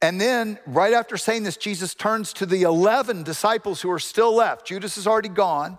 And 0.00 0.20
then, 0.20 0.58
right 0.66 0.92
after 0.92 1.16
saying 1.16 1.42
this, 1.42 1.56
Jesus 1.56 1.94
turns 1.94 2.32
to 2.34 2.46
the 2.46 2.62
11 2.62 3.24
disciples 3.24 3.80
who 3.80 3.90
are 3.90 4.00
still 4.00 4.34
left. 4.34 4.66
Judas 4.66 4.96
is 4.96 5.06
already 5.06 5.28
gone. 5.28 5.78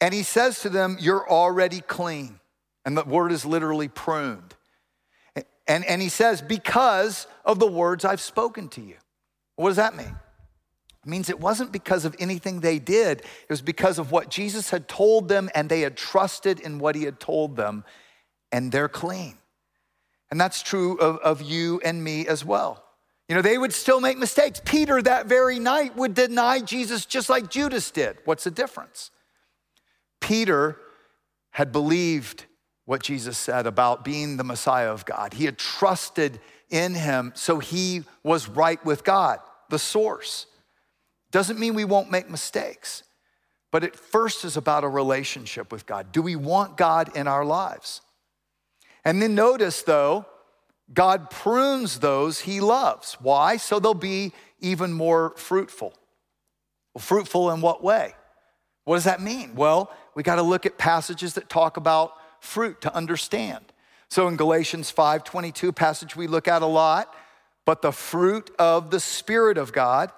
And 0.00 0.12
he 0.12 0.22
says 0.22 0.60
to 0.60 0.68
them, 0.68 0.96
You're 1.00 1.28
already 1.28 1.80
clean. 1.80 2.40
And 2.84 2.96
the 2.96 3.04
word 3.04 3.32
is 3.32 3.44
literally 3.44 3.88
pruned. 3.88 4.54
And, 5.68 5.84
and 5.84 6.00
he 6.00 6.08
says, 6.08 6.42
Because 6.42 7.26
of 7.44 7.58
the 7.58 7.66
words 7.66 8.04
I've 8.04 8.20
spoken 8.20 8.68
to 8.70 8.80
you. 8.80 8.96
What 9.56 9.70
does 9.70 9.76
that 9.76 9.96
mean? 9.96 10.16
It 11.04 11.08
means 11.08 11.30
it 11.30 11.38
wasn't 11.40 11.72
because 11.72 12.04
of 12.04 12.16
anything 12.18 12.60
they 12.60 12.80
did, 12.80 13.20
it 13.20 13.50
was 13.50 13.62
because 13.62 13.98
of 13.98 14.10
what 14.10 14.28
Jesus 14.28 14.70
had 14.70 14.88
told 14.88 15.28
them 15.28 15.48
and 15.54 15.68
they 15.68 15.82
had 15.82 15.96
trusted 15.96 16.58
in 16.58 16.80
what 16.80 16.96
he 16.96 17.04
had 17.04 17.20
told 17.20 17.56
them, 17.56 17.84
and 18.52 18.70
they're 18.72 18.88
clean. 18.88 19.38
And 20.30 20.40
that's 20.40 20.62
true 20.62 20.96
of, 20.98 21.18
of 21.18 21.42
you 21.42 21.80
and 21.84 22.02
me 22.02 22.26
as 22.26 22.44
well. 22.44 22.82
You 23.28 23.34
know, 23.34 23.42
they 23.42 23.58
would 23.58 23.72
still 23.72 24.00
make 24.00 24.18
mistakes. 24.18 24.60
Peter, 24.64 25.02
that 25.02 25.26
very 25.26 25.58
night, 25.58 25.96
would 25.96 26.14
deny 26.14 26.60
Jesus 26.60 27.06
just 27.06 27.28
like 27.28 27.50
Judas 27.50 27.90
did. 27.90 28.18
What's 28.24 28.44
the 28.44 28.50
difference? 28.50 29.10
Peter 30.20 30.78
had 31.50 31.72
believed 31.72 32.44
what 32.84 33.02
Jesus 33.02 33.36
said 33.36 33.66
about 33.66 34.04
being 34.04 34.36
the 34.36 34.44
Messiah 34.44 34.92
of 34.92 35.04
God. 35.04 35.34
He 35.34 35.44
had 35.44 35.58
trusted 35.58 36.38
in 36.70 36.94
him, 36.94 37.32
so 37.34 37.58
he 37.58 38.04
was 38.22 38.48
right 38.48 38.84
with 38.84 39.04
God, 39.04 39.40
the 39.70 39.78
source. 39.78 40.46
Doesn't 41.32 41.58
mean 41.58 41.74
we 41.74 41.84
won't 41.84 42.10
make 42.10 42.30
mistakes, 42.30 43.02
but 43.72 43.82
it 43.82 43.96
first 43.96 44.44
is 44.44 44.56
about 44.56 44.84
a 44.84 44.88
relationship 44.88 45.72
with 45.72 45.84
God. 45.84 46.12
Do 46.12 46.22
we 46.22 46.36
want 46.36 46.76
God 46.76 47.16
in 47.16 47.26
our 47.26 47.44
lives? 47.44 48.00
And 49.06 49.22
then 49.22 49.36
notice, 49.36 49.82
though, 49.82 50.26
God 50.92 51.30
prunes 51.30 52.00
those 52.00 52.40
he 52.40 52.60
loves. 52.60 53.16
Why? 53.20 53.56
So 53.56 53.78
they'll 53.78 53.94
be 53.94 54.32
even 54.58 54.92
more 54.92 55.32
fruitful. 55.36 55.94
Well, 56.92 57.02
fruitful 57.02 57.52
in 57.52 57.60
what 57.60 57.84
way? 57.84 58.14
What 58.84 58.96
does 58.96 59.04
that 59.04 59.22
mean? 59.22 59.54
Well, 59.54 59.92
we 60.16 60.24
got 60.24 60.36
to 60.36 60.42
look 60.42 60.66
at 60.66 60.76
passages 60.76 61.34
that 61.34 61.48
talk 61.48 61.76
about 61.76 62.14
fruit 62.40 62.80
to 62.80 62.94
understand. 62.94 63.64
So 64.08 64.26
in 64.26 64.36
Galatians 64.36 64.92
5:22, 64.92 65.74
passage 65.74 66.16
we 66.16 66.26
look 66.26 66.48
at 66.48 66.62
a 66.62 66.66
lot, 66.66 67.14
but 67.64 67.82
the 67.82 67.92
fruit 67.92 68.50
of 68.58 68.90
the 68.90 69.00
spirit 69.00 69.56
of 69.56 69.72
God 69.72 70.10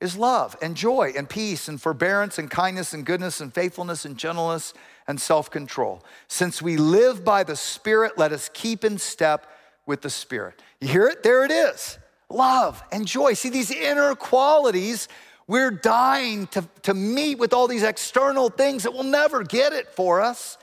is 0.00 0.16
love 0.16 0.56
and 0.62 0.76
joy 0.76 1.12
and 1.16 1.28
peace 1.28 1.66
and 1.66 1.82
forbearance 1.82 2.38
and 2.38 2.48
kindness 2.48 2.94
and 2.94 3.04
goodness 3.04 3.40
and 3.40 3.52
faithfulness 3.52 4.04
and 4.04 4.16
gentleness 4.16 4.74
and 5.08 5.20
self 5.20 5.50
control. 5.50 6.04
Since 6.28 6.62
we 6.62 6.76
live 6.76 7.24
by 7.24 7.42
the 7.42 7.56
Spirit, 7.56 8.18
let 8.18 8.30
us 8.30 8.50
keep 8.52 8.84
in 8.84 8.98
step 8.98 9.46
with 9.86 10.02
the 10.02 10.10
Spirit. 10.10 10.62
You 10.80 10.88
hear 10.88 11.08
it? 11.08 11.22
There 11.24 11.44
it 11.44 11.50
is 11.50 11.98
love 12.30 12.82
and 12.92 13.06
joy. 13.06 13.32
See, 13.32 13.48
these 13.48 13.70
inner 13.70 14.14
qualities, 14.14 15.08
we're 15.46 15.70
dying 15.70 16.46
to, 16.48 16.68
to 16.82 16.92
meet 16.92 17.38
with 17.38 17.54
all 17.54 17.66
these 17.66 17.82
external 17.82 18.50
things 18.50 18.82
that 18.82 18.92
will 18.92 19.02
never 19.02 19.42
get 19.42 19.72
it 19.72 19.88
for 19.88 20.20
us. 20.20 20.58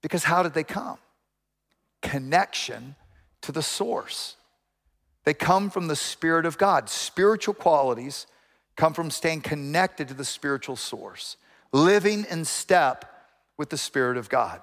Because 0.00 0.24
how 0.24 0.42
did 0.42 0.54
they 0.54 0.64
come? 0.64 0.96
Connection 2.00 2.96
to 3.42 3.52
the 3.52 3.62
source. 3.62 4.36
They 5.24 5.34
come 5.34 5.68
from 5.68 5.88
the 5.88 5.96
Spirit 5.96 6.46
of 6.46 6.58
God, 6.58 6.88
spiritual 6.88 7.54
qualities 7.54 8.26
come 8.76 8.92
from 8.92 9.10
staying 9.10 9.40
connected 9.40 10.08
to 10.08 10.14
the 10.14 10.24
spiritual 10.24 10.74
source, 10.74 11.36
living 11.72 12.26
in 12.28 12.44
step 12.44 13.13
with 13.56 13.70
the 13.70 13.78
Spirit 13.78 14.16
of 14.16 14.28
God. 14.28 14.60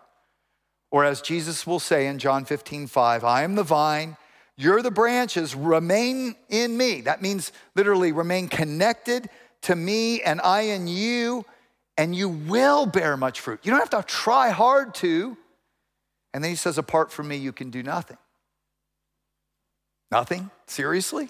Or 0.92 1.06
as 1.06 1.22
Jesus 1.22 1.66
will 1.66 1.80
say 1.80 2.08
in 2.08 2.20
John 2.20 2.46
15, 2.46 2.88
5, 2.88 3.24
I 3.24 3.44
am 3.44 3.56
the 3.56 3.64
vine, 3.64 4.18
you're 4.58 4.82
the 4.82 4.92
branches, 4.92 5.56
remain 5.56 6.36
in 6.50 6.76
me. 6.78 7.02
That 7.02 7.22
means 7.22 7.52
literally 7.76 8.12
remain 8.12 8.48
connected 8.48 9.30
to 9.64 9.76
me 9.76 10.22
and 10.22 10.42
I 10.42 10.62
in 10.62 10.88
you, 10.88 11.46
and 11.98 12.16
you 12.16 12.30
will 12.30 12.86
bear 12.86 13.16
much 13.16 13.40
fruit. 13.40 13.60
You 13.64 13.72
don't 13.72 13.80
have 13.80 13.90
to 13.92 14.04
try 14.04 14.50
hard 14.50 14.94
to. 14.96 15.38
And 16.34 16.44
then 16.44 16.52
he 16.52 16.56
says, 16.56 16.78
apart 16.78 17.12
from 17.12 17.28
me, 17.28 17.38
you 17.38 17.52
can 17.52 17.70
do 17.70 17.84
nothing. 17.84 18.18
Nothing? 20.12 20.50
Seriously? 20.68 21.30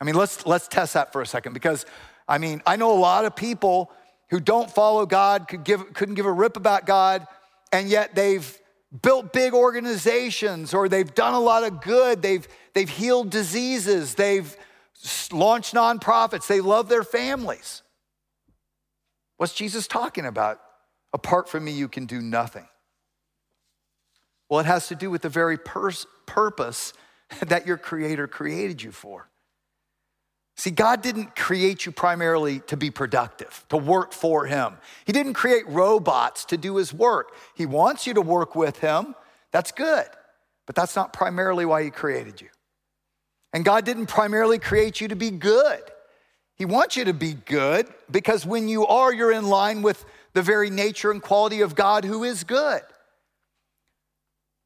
I 0.00 0.04
mean, 0.04 0.14
let's, 0.14 0.46
let's 0.46 0.68
test 0.68 0.94
that 0.94 1.12
for 1.12 1.22
a 1.22 1.26
second 1.26 1.52
because, 1.52 1.86
I 2.28 2.38
mean, 2.38 2.62
I 2.66 2.76
know 2.76 2.92
a 2.92 2.98
lot 2.98 3.24
of 3.24 3.34
people 3.34 3.90
who 4.30 4.40
don't 4.40 4.70
follow 4.70 5.06
God, 5.06 5.48
could 5.48 5.64
give, 5.64 5.92
couldn't 5.94 6.14
give 6.14 6.26
a 6.26 6.32
rip 6.32 6.56
about 6.56 6.86
God, 6.86 7.26
and 7.72 7.88
yet 7.88 8.14
they've 8.14 8.58
built 9.02 9.32
big 9.32 9.54
organizations 9.54 10.74
or 10.74 10.88
they've 10.88 11.14
done 11.14 11.34
a 11.34 11.40
lot 11.40 11.64
of 11.64 11.82
good. 11.82 12.22
They've, 12.22 12.46
they've 12.74 12.88
healed 12.88 13.30
diseases. 13.30 14.14
They've 14.14 14.56
launched 15.32 15.74
nonprofits. 15.74 16.46
They 16.46 16.60
love 16.60 16.88
their 16.88 17.04
families. 17.04 17.82
What's 19.36 19.54
Jesus 19.54 19.86
talking 19.86 20.24
about? 20.24 20.60
Apart 21.12 21.48
from 21.48 21.64
me, 21.64 21.72
you 21.72 21.88
can 21.88 22.06
do 22.06 22.20
nothing. 22.20 22.66
Well, 24.48 24.60
it 24.60 24.66
has 24.66 24.88
to 24.88 24.94
do 24.94 25.10
with 25.10 25.22
the 25.22 25.28
very 25.28 25.58
pers- 25.58 26.06
purpose 26.26 26.92
that 27.40 27.66
your 27.66 27.76
Creator 27.76 28.28
created 28.28 28.82
you 28.82 28.92
for. 28.92 29.28
See, 30.56 30.70
God 30.70 31.02
didn't 31.02 31.36
create 31.36 31.84
you 31.84 31.92
primarily 31.92 32.60
to 32.60 32.78
be 32.78 32.90
productive, 32.90 33.64
to 33.68 33.76
work 33.76 34.12
for 34.12 34.46
Him. 34.46 34.78
He 35.04 35.12
didn't 35.12 35.34
create 35.34 35.68
robots 35.68 36.46
to 36.46 36.56
do 36.56 36.76
His 36.76 36.94
work. 36.94 37.34
He 37.54 37.66
wants 37.66 38.06
you 38.06 38.14
to 38.14 38.22
work 38.22 38.56
with 38.56 38.78
Him. 38.78 39.14
That's 39.52 39.70
good, 39.70 40.06
but 40.64 40.74
that's 40.74 40.96
not 40.96 41.12
primarily 41.12 41.66
why 41.66 41.82
He 41.84 41.90
created 41.90 42.40
you. 42.40 42.48
And 43.52 43.66
God 43.66 43.84
didn't 43.84 44.06
primarily 44.06 44.58
create 44.58 45.00
you 45.00 45.08
to 45.08 45.16
be 45.16 45.30
good. 45.30 45.82
He 46.56 46.64
wants 46.64 46.96
you 46.96 47.04
to 47.04 47.12
be 47.12 47.34
good 47.34 47.86
because 48.10 48.46
when 48.46 48.66
you 48.66 48.86
are, 48.86 49.12
you're 49.12 49.32
in 49.32 49.48
line 49.48 49.82
with 49.82 50.06
the 50.32 50.40
very 50.40 50.70
nature 50.70 51.10
and 51.10 51.20
quality 51.20 51.60
of 51.60 51.74
God 51.74 52.04
who 52.04 52.24
is 52.24 52.44
good. 52.44 52.80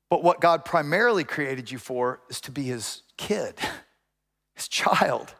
But 0.08 0.22
what 0.22 0.40
God 0.40 0.64
primarily 0.64 1.24
created 1.24 1.70
you 1.70 1.78
for 1.78 2.20
is 2.28 2.40
to 2.42 2.52
be 2.52 2.64
His 2.64 3.02
kid, 3.16 3.56
His 4.54 4.68
child 4.68 5.34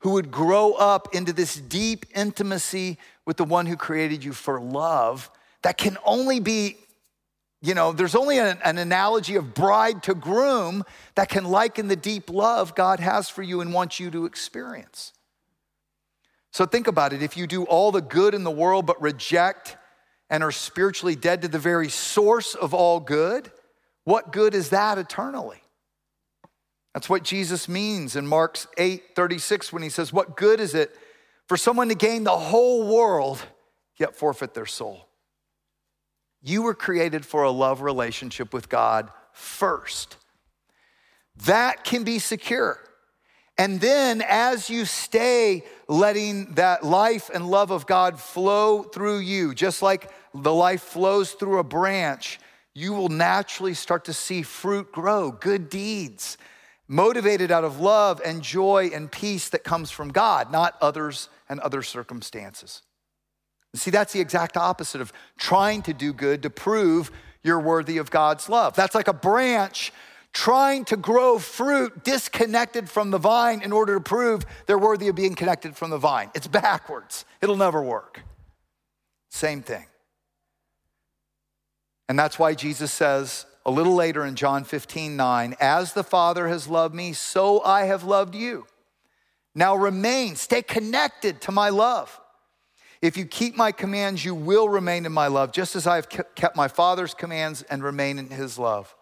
who 0.00 0.10
would 0.10 0.30
grow 0.30 0.72
up 0.74 1.14
into 1.14 1.32
this 1.32 1.56
deep 1.56 2.06
intimacy 2.14 2.98
with 3.26 3.36
the 3.36 3.44
one 3.44 3.66
who 3.66 3.76
created 3.76 4.24
you 4.24 4.32
for 4.32 4.60
love 4.60 5.30
that 5.62 5.76
can 5.76 5.98
only 6.04 6.40
be, 6.40 6.76
you 7.60 7.74
know, 7.74 7.92
there's 7.92 8.14
only 8.14 8.38
an, 8.38 8.58
an, 8.64 8.78
analogy 8.78 9.34
of 9.34 9.54
bride 9.54 10.02
to 10.04 10.14
groom 10.14 10.84
that 11.16 11.28
can 11.28 11.44
liken 11.44 11.88
the 11.88 11.96
deep 11.96 12.30
love 12.30 12.74
God 12.74 13.00
has 13.00 13.28
for 13.28 13.42
you 13.42 13.60
and 13.60 13.72
wants 13.72 13.98
you 13.98 14.10
to 14.12 14.24
experience. 14.24 15.12
So 16.52 16.64
think 16.64 16.86
about 16.86 17.12
it. 17.12 17.22
If 17.22 17.36
you 17.36 17.46
do 17.46 17.64
all 17.64 17.90
the 17.90 18.00
good 18.00 18.34
in 18.34 18.44
the 18.44 18.50
world 18.50 18.86
but 18.86 19.00
reject 19.02 19.76
and 20.30 20.42
are 20.42 20.52
spiritually 20.52 21.16
dead 21.16 21.42
to 21.42 21.48
the 21.48 21.58
very 21.58 21.88
source 21.88 22.54
of 22.54 22.72
all 22.72 23.00
good, 23.00 23.50
what 24.04 24.32
good 24.32 24.54
is 24.54 24.70
that 24.70 24.96
eternally? 24.96 25.60
That's 26.98 27.08
what 27.08 27.22
Jesus 27.22 27.68
means 27.68 28.16
in 28.16 28.26
Mark 28.26 28.58
8 28.76 29.14
36 29.14 29.72
when 29.72 29.84
he 29.84 29.88
says, 29.88 30.12
What 30.12 30.36
good 30.36 30.58
is 30.58 30.74
it 30.74 30.98
for 31.46 31.56
someone 31.56 31.90
to 31.90 31.94
gain 31.94 32.24
the 32.24 32.36
whole 32.36 32.92
world 32.92 33.40
yet 34.00 34.16
forfeit 34.16 34.52
their 34.52 34.66
soul? 34.66 35.06
You 36.42 36.62
were 36.62 36.74
created 36.74 37.24
for 37.24 37.44
a 37.44 37.52
love 37.52 37.82
relationship 37.82 38.52
with 38.52 38.68
God 38.68 39.12
first. 39.30 40.16
That 41.46 41.84
can 41.84 42.02
be 42.02 42.18
secure. 42.18 42.80
And 43.56 43.80
then, 43.80 44.20
as 44.20 44.68
you 44.68 44.84
stay 44.84 45.62
letting 45.86 46.54
that 46.54 46.82
life 46.82 47.30
and 47.32 47.48
love 47.48 47.70
of 47.70 47.86
God 47.86 48.18
flow 48.18 48.82
through 48.82 49.18
you, 49.18 49.54
just 49.54 49.82
like 49.82 50.10
the 50.34 50.52
life 50.52 50.82
flows 50.82 51.30
through 51.30 51.60
a 51.60 51.64
branch, 51.64 52.40
you 52.74 52.92
will 52.92 53.08
naturally 53.08 53.74
start 53.74 54.06
to 54.06 54.12
see 54.12 54.42
fruit 54.42 54.90
grow, 54.90 55.30
good 55.30 55.70
deeds 55.70 56.36
motivated 56.88 57.52
out 57.52 57.64
of 57.64 57.80
love 57.80 58.20
and 58.24 58.42
joy 58.42 58.90
and 58.92 59.12
peace 59.12 59.50
that 59.50 59.62
comes 59.62 59.90
from 59.90 60.08
God, 60.08 60.50
not 60.50 60.76
others 60.80 61.28
and 61.48 61.60
other 61.60 61.82
circumstances. 61.82 62.82
See, 63.74 63.90
that's 63.90 64.14
the 64.14 64.20
exact 64.20 64.56
opposite 64.56 65.00
of 65.00 65.12
trying 65.38 65.82
to 65.82 65.92
do 65.92 66.12
good 66.12 66.42
to 66.42 66.50
prove 66.50 67.12
you're 67.42 67.60
worthy 67.60 67.98
of 67.98 68.10
God's 68.10 68.48
love. 68.48 68.74
That's 68.74 68.94
like 68.94 69.08
a 69.08 69.12
branch 69.12 69.92
trying 70.32 70.84
to 70.86 70.96
grow 70.96 71.38
fruit 71.38 72.04
disconnected 72.04 72.88
from 72.88 73.10
the 73.10 73.18
vine 73.18 73.62
in 73.62 73.72
order 73.72 73.94
to 73.94 74.00
prove 74.00 74.44
they're 74.66 74.78
worthy 74.78 75.08
of 75.08 75.14
being 75.14 75.34
connected 75.34 75.76
from 75.76 75.90
the 75.90 75.98
vine. 75.98 76.30
It's 76.34 76.46
backwards, 76.46 77.24
it'll 77.42 77.56
never 77.56 77.82
work. 77.82 78.22
Same 79.30 79.62
thing. 79.62 79.84
And 82.08 82.18
that's 82.18 82.38
why 82.38 82.54
Jesus 82.54 82.90
says, 82.90 83.44
a 83.68 83.70
little 83.70 83.94
later 83.94 84.24
in 84.24 84.34
John 84.34 84.64
15, 84.64 85.14
9, 85.14 85.54
as 85.60 85.92
the 85.92 86.02
Father 86.02 86.48
has 86.48 86.68
loved 86.68 86.94
me, 86.94 87.12
so 87.12 87.62
I 87.62 87.84
have 87.84 88.02
loved 88.02 88.34
you. 88.34 88.66
Now 89.54 89.76
remain, 89.76 90.36
stay 90.36 90.62
connected 90.62 91.42
to 91.42 91.52
my 91.52 91.68
love. 91.68 92.18
If 93.02 93.18
you 93.18 93.26
keep 93.26 93.58
my 93.58 93.70
commands, 93.70 94.24
you 94.24 94.34
will 94.34 94.70
remain 94.70 95.04
in 95.04 95.12
my 95.12 95.26
love, 95.26 95.52
just 95.52 95.76
as 95.76 95.86
I 95.86 95.96
have 95.96 96.08
kept 96.08 96.56
my 96.56 96.66
Father's 96.66 97.12
commands 97.12 97.60
and 97.60 97.84
remain 97.84 98.18
in 98.18 98.30
his 98.30 98.58
love. 98.58 98.96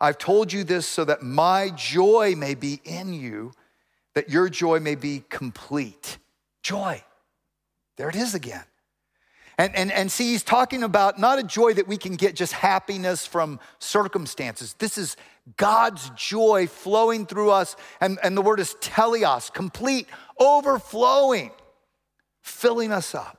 I've 0.00 0.16
told 0.16 0.50
you 0.50 0.64
this 0.64 0.86
so 0.86 1.04
that 1.04 1.20
my 1.20 1.68
joy 1.76 2.34
may 2.38 2.54
be 2.54 2.80
in 2.84 3.12
you, 3.12 3.52
that 4.14 4.30
your 4.30 4.48
joy 4.48 4.80
may 4.80 4.94
be 4.94 5.24
complete. 5.28 6.16
Joy. 6.62 7.04
There 7.98 8.08
it 8.08 8.16
is 8.16 8.34
again. 8.34 8.64
And, 9.60 9.76
and, 9.76 9.92
and 9.92 10.10
see, 10.10 10.30
he's 10.30 10.42
talking 10.42 10.82
about 10.82 11.18
not 11.18 11.38
a 11.38 11.42
joy 11.42 11.74
that 11.74 11.86
we 11.86 11.98
can 11.98 12.16
get 12.16 12.34
just 12.34 12.54
happiness 12.54 13.26
from 13.26 13.60
circumstances. 13.78 14.74
This 14.78 14.96
is 14.96 15.18
God's 15.58 16.08
joy 16.16 16.66
flowing 16.66 17.26
through 17.26 17.50
us. 17.50 17.76
And, 18.00 18.18
and 18.22 18.34
the 18.34 18.40
word 18.40 18.58
is 18.58 18.74
teleos, 18.80 19.52
complete, 19.52 20.06
overflowing, 20.38 21.50
filling 22.40 22.90
us 22.90 23.14
up. 23.14 23.36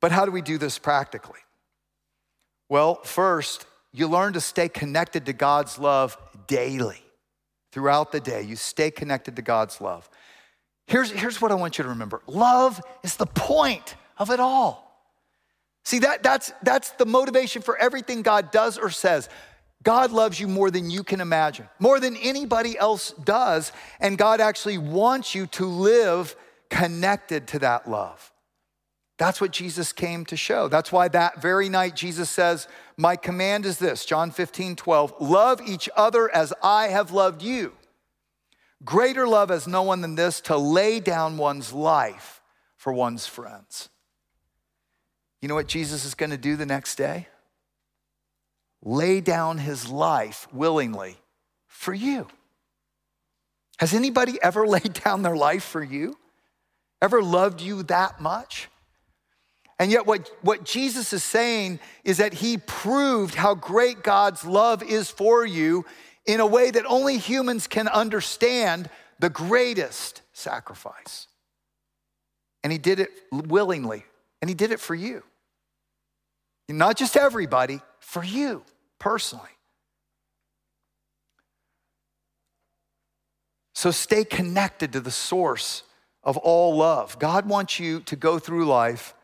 But 0.00 0.10
how 0.10 0.24
do 0.24 0.32
we 0.32 0.40
do 0.40 0.56
this 0.56 0.78
practically? 0.78 1.40
Well, 2.70 2.94
first, 3.04 3.66
you 3.92 4.08
learn 4.08 4.32
to 4.32 4.40
stay 4.40 4.70
connected 4.70 5.26
to 5.26 5.34
God's 5.34 5.78
love 5.78 6.16
daily. 6.46 7.02
Throughout 7.72 8.10
the 8.10 8.20
day, 8.20 8.40
you 8.40 8.56
stay 8.56 8.90
connected 8.90 9.36
to 9.36 9.42
God's 9.42 9.82
love. 9.82 10.08
Here's, 10.86 11.10
here's 11.10 11.40
what 11.40 11.50
I 11.50 11.54
want 11.56 11.78
you 11.78 11.84
to 11.84 11.90
remember 11.90 12.22
love 12.26 12.80
is 13.02 13.16
the 13.16 13.26
point 13.26 13.94
of 14.18 14.30
it 14.30 14.40
all. 14.40 14.84
See, 15.84 16.00
that, 16.00 16.22
that's, 16.22 16.52
that's 16.62 16.90
the 16.92 17.06
motivation 17.06 17.62
for 17.62 17.76
everything 17.76 18.22
God 18.22 18.50
does 18.50 18.76
or 18.76 18.90
says. 18.90 19.28
God 19.82 20.10
loves 20.10 20.40
you 20.40 20.48
more 20.48 20.68
than 20.68 20.90
you 20.90 21.04
can 21.04 21.20
imagine, 21.20 21.68
more 21.78 22.00
than 22.00 22.16
anybody 22.16 22.76
else 22.76 23.12
does. 23.12 23.70
And 24.00 24.18
God 24.18 24.40
actually 24.40 24.78
wants 24.78 25.32
you 25.32 25.46
to 25.48 25.66
live 25.66 26.34
connected 26.70 27.46
to 27.48 27.60
that 27.60 27.88
love. 27.88 28.32
That's 29.18 29.40
what 29.40 29.52
Jesus 29.52 29.92
came 29.92 30.24
to 30.26 30.36
show. 30.36 30.68
That's 30.68 30.92
why 30.92 31.08
that 31.08 31.40
very 31.40 31.68
night 31.68 31.94
Jesus 31.94 32.28
says, 32.28 32.66
My 32.96 33.16
command 33.16 33.64
is 33.64 33.78
this 33.78 34.04
John 34.04 34.30
15, 34.30 34.76
12, 34.76 35.14
love 35.20 35.60
each 35.64 35.88
other 35.96 36.28
as 36.34 36.52
I 36.62 36.88
have 36.88 37.12
loved 37.12 37.42
you. 37.42 37.72
Greater 38.84 39.26
love 39.26 39.48
has 39.48 39.66
no 39.66 39.82
one 39.82 40.00
than 40.00 40.14
this 40.14 40.40
to 40.42 40.56
lay 40.56 41.00
down 41.00 41.38
one's 41.38 41.72
life 41.72 42.42
for 42.76 42.92
one's 42.92 43.26
friends. 43.26 43.88
You 45.40 45.48
know 45.48 45.54
what 45.54 45.66
Jesus 45.66 46.04
is 46.04 46.14
going 46.14 46.30
to 46.30 46.36
do 46.36 46.56
the 46.56 46.66
next 46.66 46.96
day? 46.96 47.28
Lay 48.82 49.20
down 49.20 49.58
his 49.58 49.88
life 49.88 50.46
willingly 50.52 51.16
for 51.66 51.94
you. 51.94 52.28
Has 53.78 53.94
anybody 53.94 54.38
ever 54.42 54.66
laid 54.66 54.92
down 55.04 55.22
their 55.22 55.36
life 55.36 55.64
for 55.64 55.82
you? 55.82 56.18
Ever 57.00 57.22
loved 57.22 57.60
you 57.60 57.82
that 57.84 58.20
much? 58.20 58.68
And 59.78 59.90
yet, 59.90 60.06
what, 60.06 60.30
what 60.40 60.64
Jesus 60.64 61.12
is 61.12 61.22
saying 61.22 61.80
is 62.02 62.16
that 62.16 62.32
he 62.32 62.56
proved 62.56 63.34
how 63.34 63.54
great 63.54 64.02
God's 64.02 64.44
love 64.44 64.82
is 64.82 65.10
for 65.10 65.44
you 65.44 65.84
in 66.26 66.40
a 66.40 66.46
way 66.46 66.70
that 66.70 66.84
only 66.86 67.18
humans 67.18 67.66
can 67.66 67.88
understand 67.88 68.90
the 69.18 69.30
greatest 69.30 70.22
sacrifice. 70.32 71.28
And 72.62 72.72
he 72.72 72.78
did 72.78 73.00
it 73.00 73.10
willingly, 73.30 74.04
and 74.42 74.50
he 74.50 74.54
did 74.54 74.72
it 74.72 74.80
for 74.80 74.94
you. 74.94 75.22
Not 76.68 76.96
just 76.96 77.16
everybody, 77.16 77.80
for 78.00 78.24
you 78.24 78.64
personally. 78.98 79.44
So 83.74 83.90
stay 83.90 84.24
connected 84.24 84.92
to 84.94 85.00
the 85.00 85.10
source 85.10 85.84
of 86.24 86.36
all 86.38 86.76
love. 86.76 87.18
God 87.18 87.46
wants 87.46 87.78
you 87.78 88.00
to 88.00 88.16
go 88.16 88.38
through 88.38 88.66
life 88.66 89.14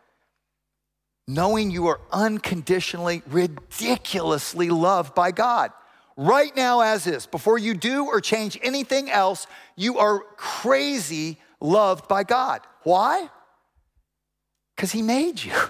knowing 1.27 1.71
you 1.71 1.87
are 1.87 2.01
unconditionally, 2.13 3.23
ridiculously 3.27 4.71
loved 4.71 5.15
by 5.15 5.31
God 5.31 5.73
right 6.17 6.55
now 6.57 6.81
as 6.81 7.07
is, 7.07 7.27
before 7.27 7.59
you 7.59 7.75
do 7.75 8.07
or 8.07 8.21
change 8.21 8.59
anything 8.63 9.11
else, 9.11 9.47
you 9.77 9.99
are 9.99 10.21
crazy 10.37 11.39
loved 11.61 12.09
by 12.09 12.25
God. 12.25 12.61
Why? 12.83 13.29
Because 14.77 14.93
He 14.93 15.03
made 15.03 15.43
you. 15.43 15.53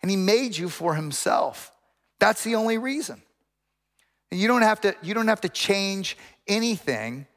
And 0.00 0.10
He 0.10 0.16
made 0.16 0.56
you 0.56 0.68
for 0.68 0.96
Himself. 0.96 1.70
That's 2.18 2.42
the 2.42 2.56
only 2.56 2.76
reason. 2.76 3.22
And 4.32 4.40
you 4.40 4.48
don't 4.48 4.62
have 4.62 4.80
to, 4.80 4.96
you 5.00 5.14
don't 5.14 5.28
have 5.28 5.42
to 5.42 5.48
change 5.48 6.16
anything 6.48 7.28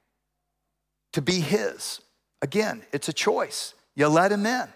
to 1.13 1.21
be 1.21 1.41
His. 1.41 2.01
Again, 2.41 2.83
it's 2.91 3.07
a 3.07 3.13
choice. 3.13 3.75
You 3.95 4.07
let 4.07 4.31
him 4.31 4.45
in. 4.45 4.67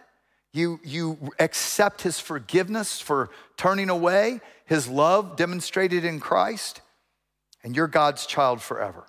You, 0.51 0.79
you 0.84 1.17
accept 1.38 2.01
his 2.01 2.19
forgiveness 2.19 2.99
for 2.99 3.29
turning 3.58 3.89
away, 3.89 4.41
his 4.65 4.88
love 4.88 5.36
demonstrated 5.36 6.03
in 6.03 6.19
Christ, 6.19 6.82
and 7.63 7.76
you're 7.76 7.88
God's 7.88 8.26
child 8.26 8.62
forever. 8.62 9.06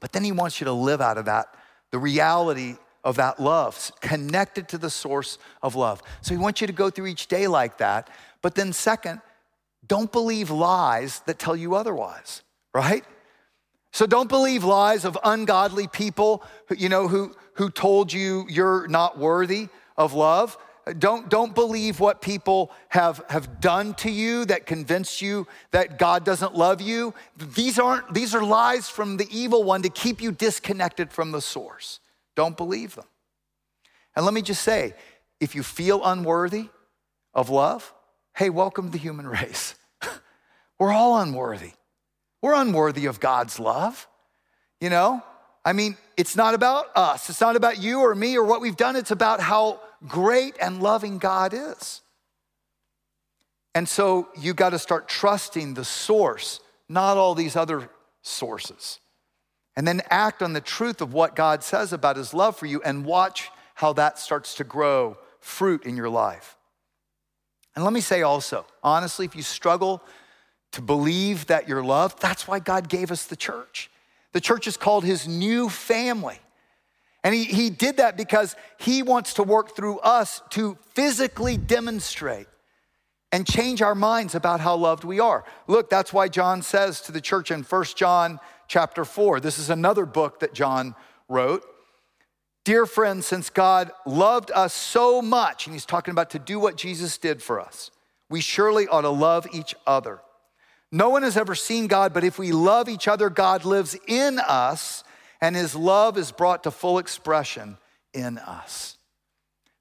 But 0.00 0.12
then 0.12 0.24
he 0.24 0.32
wants 0.32 0.60
you 0.60 0.66
to 0.66 0.72
live 0.72 1.00
out 1.00 1.18
of 1.18 1.24
that, 1.26 1.54
the 1.90 1.98
reality 1.98 2.76
of 3.04 3.16
that 3.16 3.40
love, 3.40 3.90
connected 4.00 4.68
to 4.68 4.78
the 4.78 4.90
source 4.90 5.38
of 5.62 5.74
love. 5.74 6.02
So 6.22 6.34
he 6.34 6.38
wants 6.38 6.60
you 6.60 6.66
to 6.66 6.72
go 6.72 6.90
through 6.90 7.06
each 7.06 7.28
day 7.28 7.46
like 7.46 7.78
that. 7.78 8.10
But 8.42 8.54
then, 8.54 8.72
second, 8.72 9.20
don't 9.86 10.10
believe 10.10 10.50
lies 10.50 11.20
that 11.26 11.38
tell 11.38 11.56
you 11.56 11.74
otherwise, 11.74 12.42
right? 12.74 13.04
So 13.92 14.06
don't 14.06 14.28
believe 14.28 14.64
lies 14.64 15.04
of 15.04 15.16
ungodly 15.24 15.86
people, 15.86 16.44
you 16.76 16.88
know, 16.88 17.08
who, 17.08 17.34
who 17.54 17.70
told 17.70 18.12
you 18.12 18.44
you're 18.48 18.86
not 18.88 19.18
worthy 19.18 19.68
of 19.96 20.12
love. 20.12 20.58
Don't, 20.98 21.28
don't 21.28 21.52
believe 21.52 21.98
what 21.98 22.20
people 22.20 22.70
have, 22.90 23.24
have 23.28 23.60
done 23.60 23.94
to 23.94 24.10
you 24.10 24.44
that 24.44 24.66
convince 24.66 25.20
you 25.20 25.48
that 25.72 25.98
God 25.98 26.24
doesn't 26.24 26.54
love 26.54 26.80
you. 26.80 27.12
These, 27.36 27.80
aren't, 27.80 28.14
these 28.14 28.36
are 28.36 28.44
lies 28.44 28.88
from 28.88 29.16
the 29.16 29.26
evil 29.36 29.64
one 29.64 29.82
to 29.82 29.88
keep 29.88 30.22
you 30.22 30.30
disconnected 30.30 31.12
from 31.12 31.32
the 31.32 31.40
source. 31.40 31.98
Don't 32.36 32.56
believe 32.56 32.94
them. 32.94 33.06
And 34.14 34.24
let 34.24 34.32
me 34.32 34.42
just 34.42 34.62
say 34.62 34.94
if 35.40 35.56
you 35.56 35.64
feel 35.64 36.04
unworthy 36.04 36.68
of 37.34 37.50
love, 37.50 37.92
hey, 38.36 38.48
welcome 38.48 38.86
to 38.86 38.92
the 38.92 38.98
human 38.98 39.26
race. 39.28 39.74
We're 40.78 40.92
all 40.92 41.18
unworthy. 41.18 41.72
We're 42.42 42.54
unworthy 42.54 43.06
of 43.06 43.18
God's 43.18 43.58
love. 43.58 44.06
You 44.80 44.90
know, 44.90 45.22
I 45.64 45.72
mean, 45.72 45.96
it's 46.16 46.36
not 46.36 46.54
about 46.54 46.86
us, 46.94 47.28
it's 47.28 47.40
not 47.40 47.56
about 47.56 47.82
you 47.82 48.00
or 48.00 48.14
me 48.14 48.36
or 48.36 48.44
what 48.44 48.60
we've 48.60 48.76
done, 48.76 48.94
it's 48.94 49.10
about 49.10 49.40
how 49.40 49.80
great 50.06 50.56
and 50.60 50.82
loving 50.82 51.18
God 51.18 51.54
is. 51.54 52.02
And 53.74 53.88
so 53.88 54.28
you 54.38 54.54
got 54.54 54.70
to 54.70 54.78
start 54.78 55.08
trusting 55.08 55.74
the 55.74 55.84
source, 55.84 56.60
not 56.88 57.16
all 57.16 57.34
these 57.34 57.56
other 57.56 57.90
sources. 58.22 59.00
And 59.76 59.86
then 59.86 60.00
act 60.08 60.42
on 60.42 60.54
the 60.54 60.60
truth 60.62 61.02
of 61.02 61.12
what 61.12 61.36
God 61.36 61.62
says 61.62 61.92
about 61.92 62.16
his 62.16 62.32
love 62.32 62.56
for 62.56 62.64
you 62.66 62.80
and 62.82 63.04
watch 63.04 63.50
how 63.74 63.92
that 63.92 64.18
starts 64.18 64.54
to 64.54 64.64
grow 64.64 65.18
fruit 65.40 65.84
in 65.84 65.96
your 65.96 66.08
life. 66.08 66.56
And 67.74 67.84
let 67.84 67.92
me 67.92 68.00
say 68.00 68.22
also, 68.22 68.64
honestly, 68.82 69.26
if 69.26 69.36
you 69.36 69.42
struggle 69.42 70.02
to 70.72 70.80
believe 70.80 71.46
that 71.46 71.68
you're 71.68 71.82
loved, 71.82 72.20
that's 72.20 72.48
why 72.48 72.58
God 72.58 72.88
gave 72.88 73.10
us 73.10 73.26
the 73.26 73.36
church. 73.36 73.90
The 74.32 74.40
church 74.40 74.66
is 74.66 74.78
called 74.78 75.04
his 75.04 75.28
new 75.28 75.68
family. 75.68 76.38
And 77.26 77.34
he, 77.34 77.42
he 77.42 77.70
did 77.70 77.96
that 77.96 78.16
because 78.16 78.54
he 78.78 79.02
wants 79.02 79.34
to 79.34 79.42
work 79.42 79.74
through 79.74 79.98
us 79.98 80.42
to 80.50 80.78
physically 80.94 81.56
demonstrate 81.56 82.46
and 83.32 83.44
change 83.44 83.82
our 83.82 83.96
minds 83.96 84.36
about 84.36 84.60
how 84.60 84.76
loved 84.76 85.02
we 85.02 85.18
are. 85.18 85.44
Look, 85.66 85.90
that's 85.90 86.12
why 86.12 86.28
John 86.28 86.62
says 86.62 87.00
to 87.00 87.10
the 87.10 87.20
church 87.20 87.50
in 87.50 87.64
1 87.64 87.84
John 87.96 88.38
chapter 88.68 89.04
4. 89.04 89.40
This 89.40 89.58
is 89.58 89.70
another 89.70 90.06
book 90.06 90.38
that 90.38 90.54
John 90.54 90.94
wrote. 91.28 91.64
Dear 92.64 92.86
friends, 92.86 93.26
since 93.26 93.50
God 93.50 93.90
loved 94.06 94.52
us 94.52 94.72
so 94.72 95.20
much, 95.20 95.66
and 95.66 95.74
he's 95.74 95.84
talking 95.84 96.12
about 96.12 96.30
to 96.30 96.38
do 96.38 96.60
what 96.60 96.76
Jesus 96.76 97.18
did 97.18 97.42
for 97.42 97.58
us, 97.58 97.90
we 98.30 98.40
surely 98.40 98.86
ought 98.86 99.00
to 99.00 99.08
love 99.08 99.48
each 99.52 99.74
other. 99.84 100.20
No 100.92 101.08
one 101.08 101.24
has 101.24 101.36
ever 101.36 101.56
seen 101.56 101.88
God, 101.88 102.14
but 102.14 102.22
if 102.22 102.38
we 102.38 102.52
love 102.52 102.88
each 102.88 103.08
other, 103.08 103.30
God 103.30 103.64
lives 103.64 103.96
in 104.06 104.38
us 104.38 105.02
and 105.40 105.54
his 105.56 105.74
love 105.74 106.18
is 106.18 106.32
brought 106.32 106.64
to 106.64 106.70
full 106.70 106.98
expression 106.98 107.78
in 108.12 108.38
us. 108.38 108.96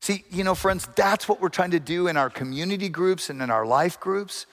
See, 0.02 0.24
you 0.30 0.44
know, 0.44 0.54
friends, 0.54 0.88
that's 0.96 1.28
what 1.28 1.42
we're 1.42 1.50
trying 1.50 1.72
to 1.72 1.80
do 1.80 2.08
in 2.08 2.18
our 2.18 2.30
community 2.30 2.90
groups 2.90 3.30
and 3.30 3.42
in 3.42 3.50
our 3.50 3.66
life 3.66 4.00
groups. 4.00 4.46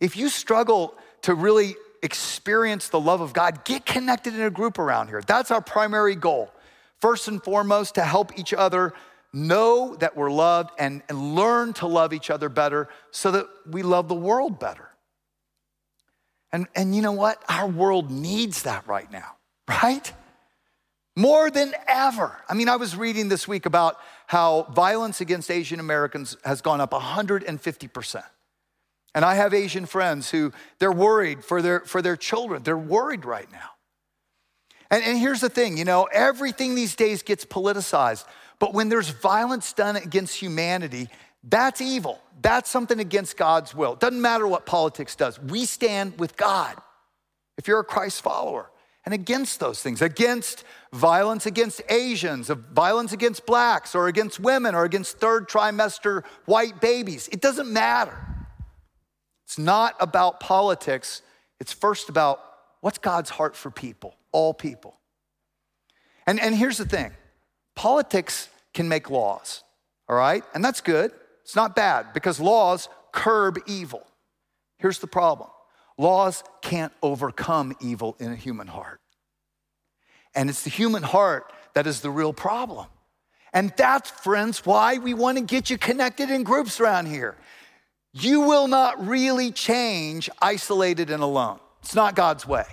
If 0.00 0.16
you 0.16 0.28
struggle 0.28 0.94
to 1.22 1.34
really 1.34 1.76
experience 2.02 2.88
the 2.88 3.00
love 3.00 3.20
of 3.20 3.32
God, 3.32 3.64
get 3.64 3.84
connected 3.84 4.34
in 4.34 4.42
a 4.42 4.50
group 4.50 4.78
around 4.78 5.08
here. 5.08 5.22
That's 5.26 5.50
our 5.50 5.60
primary 5.60 6.14
goal. 6.14 6.50
First 7.00 7.28
and 7.28 7.42
foremost, 7.42 7.96
to 7.96 8.02
help 8.02 8.38
each 8.38 8.54
other 8.54 8.94
know 9.32 9.96
that 9.96 10.16
we're 10.16 10.30
loved 10.30 10.70
and, 10.78 11.02
and 11.08 11.34
learn 11.34 11.72
to 11.74 11.86
love 11.86 12.12
each 12.12 12.30
other 12.30 12.48
better 12.48 12.88
so 13.10 13.30
that 13.32 13.46
we 13.68 13.82
love 13.82 14.08
the 14.08 14.14
world 14.14 14.58
better. 14.58 14.88
And, 16.52 16.66
and 16.74 16.94
you 16.94 17.02
know 17.02 17.12
what? 17.12 17.42
Our 17.48 17.68
world 17.68 18.10
needs 18.10 18.62
that 18.62 18.86
right 18.86 19.10
now, 19.10 19.36
right? 19.68 20.12
More 21.16 21.50
than 21.50 21.72
ever. 21.86 22.36
I 22.48 22.54
mean, 22.54 22.68
I 22.68 22.76
was 22.76 22.96
reading 22.96 23.28
this 23.28 23.46
week 23.46 23.66
about 23.66 23.98
how 24.26 24.62
violence 24.74 25.20
against 25.20 25.50
Asian 25.50 25.80
Americans 25.80 26.36
has 26.44 26.60
gone 26.60 26.80
up 26.80 26.90
150%. 26.92 28.22
And 29.14 29.24
I 29.24 29.34
have 29.34 29.54
Asian 29.54 29.86
friends 29.86 30.30
who 30.30 30.52
they're 30.80 30.90
worried 30.90 31.44
for 31.44 31.62
their, 31.62 31.80
for 31.80 32.02
their 32.02 32.16
children. 32.16 32.64
They're 32.64 32.76
worried 32.76 33.24
right 33.24 33.50
now. 33.52 33.70
And, 34.90 35.04
and 35.04 35.18
here's 35.18 35.40
the 35.40 35.48
thing 35.48 35.76
you 35.76 35.84
know, 35.84 36.08
everything 36.12 36.74
these 36.74 36.96
days 36.96 37.22
gets 37.22 37.44
politicized. 37.44 38.24
But 38.58 38.74
when 38.74 38.88
there's 38.88 39.10
violence 39.10 39.72
done 39.72 39.96
against 39.96 40.36
humanity, 40.36 41.08
that's 41.44 41.80
evil. 41.80 42.20
That's 42.42 42.70
something 42.70 42.98
against 42.98 43.36
God's 43.36 43.74
will. 43.74 43.92
It 43.92 44.00
Doesn't 44.00 44.20
matter 44.20 44.46
what 44.46 44.66
politics 44.66 45.14
does. 45.14 45.40
We 45.40 45.64
stand 45.64 46.18
with 46.18 46.36
God 46.36 46.76
if 47.56 47.68
you're 47.68 47.80
a 47.80 47.84
Christ 47.84 48.22
follower 48.22 48.70
and 49.04 49.12
against 49.12 49.60
those 49.60 49.82
things, 49.82 50.00
against 50.00 50.64
violence 50.92 51.46
against 51.46 51.82
Asians, 51.88 52.48
violence 52.48 53.12
against 53.12 53.44
blacks, 53.44 53.94
or 53.94 54.08
against 54.08 54.40
women, 54.40 54.74
or 54.74 54.84
against 54.84 55.18
third 55.18 55.48
trimester 55.48 56.24
white 56.46 56.80
babies. 56.80 57.28
It 57.32 57.40
doesn't 57.40 57.70
matter. 57.70 58.16
It's 59.44 59.58
not 59.58 59.94
about 60.00 60.40
politics, 60.40 61.22
it's 61.60 61.72
first 61.72 62.08
about 62.08 62.40
what's 62.80 62.98
God's 62.98 63.30
heart 63.30 63.56
for 63.56 63.70
people, 63.70 64.16
all 64.32 64.54
people. 64.54 64.98
And, 66.26 66.40
and 66.40 66.54
here's 66.54 66.78
the 66.78 66.86
thing 66.86 67.12
politics 67.74 68.48
can 68.72 68.88
make 68.88 69.10
laws, 69.10 69.62
all 70.08 70.16
right? 70.16 70.44
And 70.54 70.64
that's 70.64 70.80
good. 70.80 71.12
It's 71.42 71.56
not 71.56 71.76
bad 71.76 72.14
because 72.14 72.40
laws 72.40 72.88
curb 73.12 73.58
evil. 73.66 74.06
Here's 74.78 74.98
the 74.98 75.06
problem 75.06 75.50
Laws 75.96 76.42
can't 76.62 76.92
overcome 77.02 77.74
evil 77.80 78.16
in 78.18 78.32
a 78.32 78.36
human 78.36 78.66
heart. 78.66 79.00
And 80.34 80.50
it's 80.50 80.62
the 80.62 80.70
human 80.70 81.02
heart 81.02 81.52
that 81.74 81.86
is 81.86 82.00
the 82.00 82.10
real 82.10 82.32
problem. 82.32 82.86
And 83.52 83.72
that's, 83.76 84.10
friends, 84.10 84.66
why 84.66 84.98
we 84.98 85.14
want 85.14 85.38
to 85.38 85.44
get 85.44 85.70
you 85.70 85.78
connected 85.78 86.30
in 86.30 86.42
groups 86.42 86.80
around 86.80 87.06
here. 87.06 87.36
You 88.12 88.40
will 88.40 88.66
not 88.66 89.06
really 89.06 89.52
change 89.52 90.28
isolated 90.42 91.10
and 91.10 91.22
alone. 91.22 91.60
It's 91.82 91.94
not 91.94 92.16
God's 92.16 92.46
way. 92.46 92.64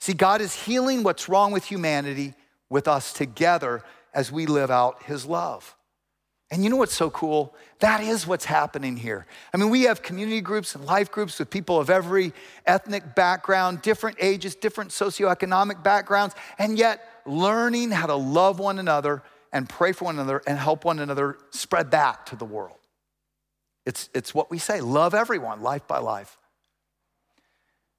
See, 0.00 0.14
God 0.14 0.40
is 0.40 0.54
healing 0.54 1.02
what's 1.02 1.28
wrong 1.28 1.52
with 1.52 1.64
humanity 1.64 2.34
with 2.68 2.88
us 2.88 3.12
together 3.12 3.82
as 4.14 4.32
we 4.32 4.46
live 4.46 4.70
out 4.70 5.02
His 5.04 5.26
love. 5.26 5.76
And 6.52 6.62
you 6.62 6.68
know 6.68 6.76
what's 6.76 6.94
so 6.94 7.08
cool? 7.08 7.54
That 7.78 8.02
is 8.02 8.26
what's 8.26 8.44
happening 8.44 8.98
here. 8.98 9.24
I 9.54 9.56
mean, 9.56 9.70
we 9.70 9.84
have 9.84 10.02
community 10.02 10.42
groups 10.42 10.74
and 10.74 10.84
life 10.84 11.10
groups 11.10 11.38
with 11.38 11.48
people 11.48 11.80
of 11.80 11.88
every 11.88 12.34
ethnic 12.66 13.14
background, 13.14 13.80
different 13.80 14.18
ages, 14.20 14.54
different 14.54 14.90
socioeconomic 14.90 15.82
backgrounds, 15.82 16.34
and 16.58 16.76
yet 16.76 17.08
learning 17.24 17.90
how 17.90 18.06
to 18.06 18.14
love 18.14 18.58
one 18.58 18.78
another 18.78 19.22
and 19.50 19.66
pray 19.66 19.92
for 19.92 20.04
one 20.04 20.16
another 20.16 20.42
and 20.46 20.58
help 20.58 20.84
one 20.84 20.98
another 20.98 21.38
spread 21.52 21.90
that 21.92 22.26
to 22.26 22.36
the 22.36 22.44
world. 22.44 22.76
It's, 23.86 24.10
it's 24.14 24.34
what 24.34 24.50
we 24.50 24.58
say 24.58 24.82
love 24.82 25.14
everyone, 25.14 25.62
life 25.62 25.88
by 25.88 25.98
life. 25.98 26.36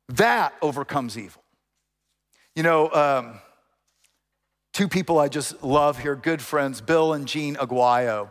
That 0.10 0.54
overcomes 0.62 1.18
evil. 1.18 1.42
You 2.56 2.62
know, 2.62 2.92
um, 2.92 3.40
two 4.74 4.88
people 4.88 5.18
I 5.18 5.28
just 5.28 5.64
love 5.64 5.98
here, 5.98 6.16
good 6.16 6.40
friends, 6.40 6.82
Bill 6.82 7.14
and 7.14 7.28
Jean 7.28 7.56
Aguayo. 7.56 8.30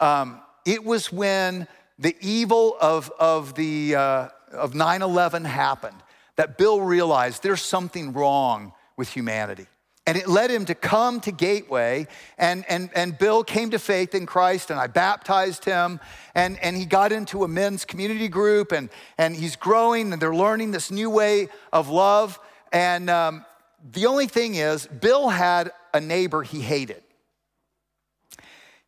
Um, 0.00 0.40
it 0.64 0.84
was 0.84 1.12
when 1.12 1.66
the 1.98 2.16
evil 2.20 2.76
of, 2.80 3.10
of, 3.18 3.54
the, 3.54 3.94
uh, 3.94 4.28
of 4.52 4.72
9-11 4.72 5.44
happened 5.44 5.96
that 6.36 6.56
Bill 6.56 6.80
realized 6.80 7.42
there's 7.42 7.62
something 7.62 8.12
wrong 8.12 8.72
with 8.96 9.08
humanity. 9.08 9.66
And 10.06 10.16
it 10.16 10.26
led 10.26 10.50
him 10.50 10.64
to 10.66 10.74
come 10.74 11.20
to 11.20 11.32
Gateway, 11.32 12.06
and, 12.38 12.64
and, 12.68 12.88
and 12.94 13.18
Bill 13.18 13.44
came 13.44 13.70
to 13.72 13.78
faith 13.78 14.14
in 14.14 14.24
Christ, 14.24 14.70
and 14.70 14.80
I 14.80 14.86
baptized 14.86 15.66
him, 15.66 16.00
and, 16.34 16.58
and 16.62 16.76
he 16.76 16.86
got 16.86 17.12
into 17.12 17.44
a 17.44 17.48
men's 17.48 17.84
community 17.84 18.28
group, 18.28 18.72
and, 18.72 18.88
and 19.18 19.36
he's 19.36 19.54
growing, 19.54 20.12
and 20.12 20.22
they're 20.22 20.34
learning 20.34 20.70
this 20.70 20.90
new 20.90 21.10
way 21.10 21.48
of 21.74 21.90
love. 21.90 22.40
And 22.72 23.10
um, 23.10 23.44
the 23.92 24.06
only 24.06 24.26
thing 24.26 24.54
is, 24.54 24.86
Bill 24.86 25.28
had 25.28 25.72
a 25.92 26.00
neighbor 26.00 26.42
he 26.42 26.60
hated. 26.60 27.02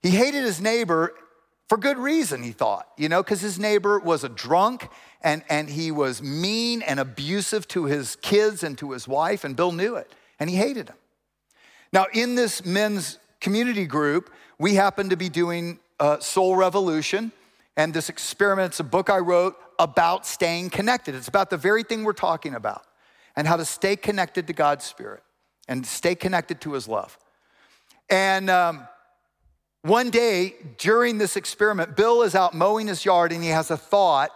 He 0.02 0.10
hated 0.10 0.42
his 0.44 0.60
neighbor 0.60 1.14
for 1.70 1.78
good 1.78 1.98
reason, 1.98 2.42
he 2.42 2.50
thought, 2.50 2.88
you 2.96 3.08
know, 3.08 3.22
because 3.22 3.40
his 3.40 3.56
neighbor 3.56 4.00
was 4.00 4.24
a 4.24 4.28
drunk 4.28 4.88
and, 5.22 5.44
and 5.48 5.70
he 5.70 5.92
was 5.92 6.20
mean 6.20 6.82
and 6.82 6.98
abusive 6.98 7.68
to 7.68 7.84
his 7.84 8.16
kids 8.16 8.64
and 8.64 8.76
to 8.78 8.90
his 8.90 9.06
wife, 9.06 9.44
and 9.44 9.54
Bill 9.54 9.70
knew 9.70 9.94
it, 9.94 10.12
and 10.40 10.50
he 10.50 10.56
hated 10.56 10.88
him. 10.88 10.96
Now, 11.92 12.06
in 12.12 12.34
this 12.34 12.64
men's 12.64 13.20
community 13.40 13.86
group, 13.86 14.32
we 14.58 14.74
happen 14.74 15.10
to 15.10 15.16
be 15.16 15.28
doing 15.28 15.78
uh, 16.00 16.18
Soul 16.18 16.56
Revolution. 16.56 17.30
And 17.76 17.94
this 17.94 18.08
experiment, 18.08 18.72
it's 18.72 18.80
a 18.80 18.84
book 18.84 19.08
I 19.08 19.18
wrote 19.18 19.56
about 19.78 20.26
staying 20.26 20.70
connected. 20.70 21.14
It's 21.14 21.28
about 21.28 21.50
the 21.50 21.56
very 21.56 21.84
thing 21.84 22.02
we're 22.02 22.14
talking 22.14 22.54
about 22.54 22.82
and 23.36 23.46
how 23.46 23.56
to 23.56 23.64
stay 23.64 23.94
connected 23.94 24.48
to 24.48 24.52
God's 24.52 24.84
Spirit 24.84 25.22
and 25.68 25.86
stay 25.86 26.16
connected 26.16 26.60
to 26.62 26.72
His 26.72 26.88
love. 26.88 27.16
And 28.10 28.50
um, 28.50 28.88
one 29.82 30.10
day 30.10 30.54
during 30.78 31.18
this 31.18 31.36
experiment, 31.36 31.96
Bill 31.96 32.22
is 32.22 32.34
out 32.34 32.54
mowing 32.54 32.86
his 32.86 33.04
yard 33.04 33.32
and 33.32 33.42
he 33.42 33.50
has 33.50 33.70
a 33.70 33.76
thought 33.76 34.30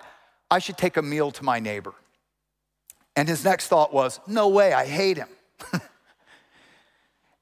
I 0.50 0.58
should 0.58 0.78
take 0.78 0.96
a 0.96 1.02
meal 1.02 1.30
to 1.32 1.44
my 1.44 1.58
neighbor. 1.58 1.94
And 3.16 3.28
his 3.28 3.44
next 3.44 3.68
thought 3.68 3.92
was, 3.92 4.20
No 4.26 4.48
way, 4.48 4.72
I 4.72 4.86
hate 4.86 5.16
him. 5.16 5.28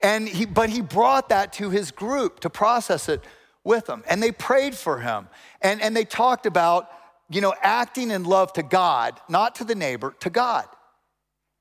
and 0.03 0.29
he, 0.29 0.47
but 0.47 0.71
he 0.71 0.81
brought 0.81 1.29
that 1.31 1.53
to 1.55 1.71
his 1.71 1.91
group 1.91 2.41
to 2.41 2.51
process 2.51 3.09
it 3.09 3.23
with 3.65 3.87
them. 3.87 4.03
And 4.09 4.23
they 4.23 4.33
prayed 4.33 4.75
for 4.75 4.99
him. 4.99 5.29
And, 5.61 5.81
and 5.81 5.97
they 5.97 6.05
talked 6.05 6.47
about, 6.47 6.91
you 7.31 7.41
know, 7.41 7.55
acting 7.63 8.11
in 8.11 8.25
love 8.25 8.53
to 8.55 8.63
God, 8.63 9.21
not 9.29 9.55
to 9.57 9.65
the 9.65 9.75
neighbor, 9.75 10.15
to 10.21 10.31
God. 10.31 10.67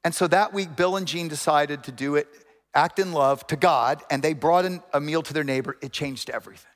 And 0.04 0.14
so 0.16 0.28
that 0.28 0.54
week, 0.54 0.76
Bill 0.76 0.96
and 0.96 1.08
Jean 1.08 1.28
decided 1.28 1.84
to 1.84 1.92
do 1.92 2.16
it, 2.16 2.28
act 2.74 3.00
in 3.00 3.12
love 3.12 3.46
to 3.48 3.56
God, 3.56 4.02
and 4.10 4.24
they 4.24 4.34
brought 4.34 4.66
in 4.66 4.82
a 4.94 5.00
meal 5.00 5.22
to 5.24 5.34
their 5.34 5.44
neighbor. 5.44 5.78
It 5.82 5.92
changed 5.92 6.30
everything. 6.30 6.72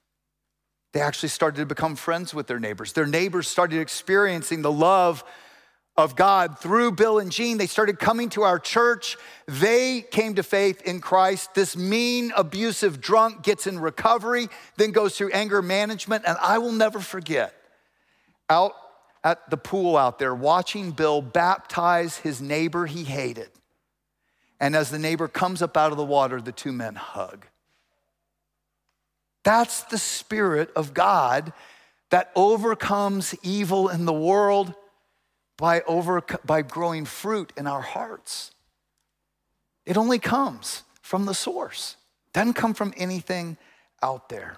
They 0.94 1.02
actually 1.02 1.30
started 1.30 1.58
to 1.60 1.66
become 1.66 1.96
friends 1.96 2.34
with 2.34 2.48
their 2.48 2.60
neighbors. 2.60 2.94
Their 2.94 3.06
neighbors 3.06 3.48
started 3.48 3.80
experiencing 3.80 4.62
the 4.62 4.72
love 4.72 5.24
of 5.98 6.16
God 6.16 6.60
through 6.60 6.92
Bill 6.94 7.20
and 7.20 7.32
Jean. 7.32 7.58
They 7.58 7.68
started 7.68 8.00
coming 8.00 8.30
to 8.30 8.44
our 8.44 8.60
church. 8.60 9.18
They 9.48 10.02
came 10.02 10.36
to 10.36 10.44
faith 10.44 10.82
in 10.82 11.00
Christ. 11.00 11.54
This 11.54 11.78
mean, 11.78 12.34
abusive 12.36 13.00
drunk 13.00 13.44
gets 13.44 13.68
in 13.68 13.80
recovery, 13.80 14.50
then 14.78 14.92
goes 14.92 15.18
through 15.18 15.32
anger 15.32 15.62
management. 15.62 16.26
And 16.28 16.38
I 16.42 16.58
will 16.58 16.74
never 16.74 17.00
forget 17.00 17.54
out 18.50 18.74
at 19.24 19.50
the 19.50 19.58
pool 19.58 19.98
out 19.98 20.20
there 20.20 20.36
watching 20.36 20.92
Bill 20.92 21.22
baptize 21.22 22.18
his 22.18 22.42
neighbor 22.42 22.86
he 22.86 23.04
hated. 23.04 23.50
And 24.60 24.76
as 24.76 24.90
the 24.90 25.00
neighbor 25.00 25.28
comes 25.28 25.62
up 25.62 25.76
out 25.76 25.92
of 25.92 25.98
the 25.98 26.06
water, 26.06 26.42
the 26.42 26.52
two 26.52 26.72
men 26.72 26.96
hug. 26.96 27.46
That's 29.44 29.84
the 29.84 29.98
Spirit 29.98 30.72
of 30.76 30.94
God 30.94 31.54
that 32.10 32.32
overcomes 32.36 33.36
evil 33.44 33.90
in 33.90 34.06
the 34.06 34.14
world 34.14 34.74
by, 35.58 35.82
over, 35.82 36.24
by 36.46 36.62
growing 36.62 37.06
fruit 37.06 37.54
in 37.56 37.68
our 37.68 37.82
hearts. 37.82 38.52
It 39.86 39.98
only 39.98 40.20
comes 40.20 40.84
from 41.02 41.26
the 41.26 41.34
source, 41.34 41.96
doesn't 42.34 42.54
come 42.54 42.74
from 42.74 42.94
anything 42.98 43.58
out 44.02 44.30
there. 44.30 44.58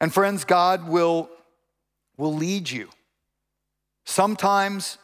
And 0.00 0.12
friends, 0.12 0.44
God 0.44 0.88
will, 0.88 1.30
will 2.16 2.34
lead 2.34 2.70
you. 2.70 2.90
Sometimes, 4.04 4.98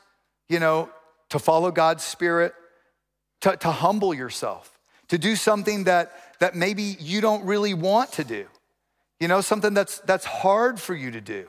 you 0.49 0.61
know, 0.61 0.91
to 1.31 1.39
follow 1.39 1.71
God's 1.71 2.05
Spirit, 2.05 2.55
to, 3.45 3.55
to 3.59 3.71
humble 3.71 4.15
yourself, 4.15 4.79
to 5.09 5.19
do 5.19 5.37
something 5.37 5.85
that, 5.85 6.13
that 6.41 6.55
maybe 6.55 6.97
you 6.99 7.21
don't 7.21 7.45
really 7.45 7.75
want 7.75 8.11
to 8.13 8.25
do, 8.25 8.47
you 9.21 9.29
know, 9.29 9.43
something 9.43 9.75
that's, 9.75 9.99
that's 10.01 10.25
hard 10.25 10.81
for 10.81 10.95
you 10.95 11.11
to 11.11 11.21
do. 11.21 11.47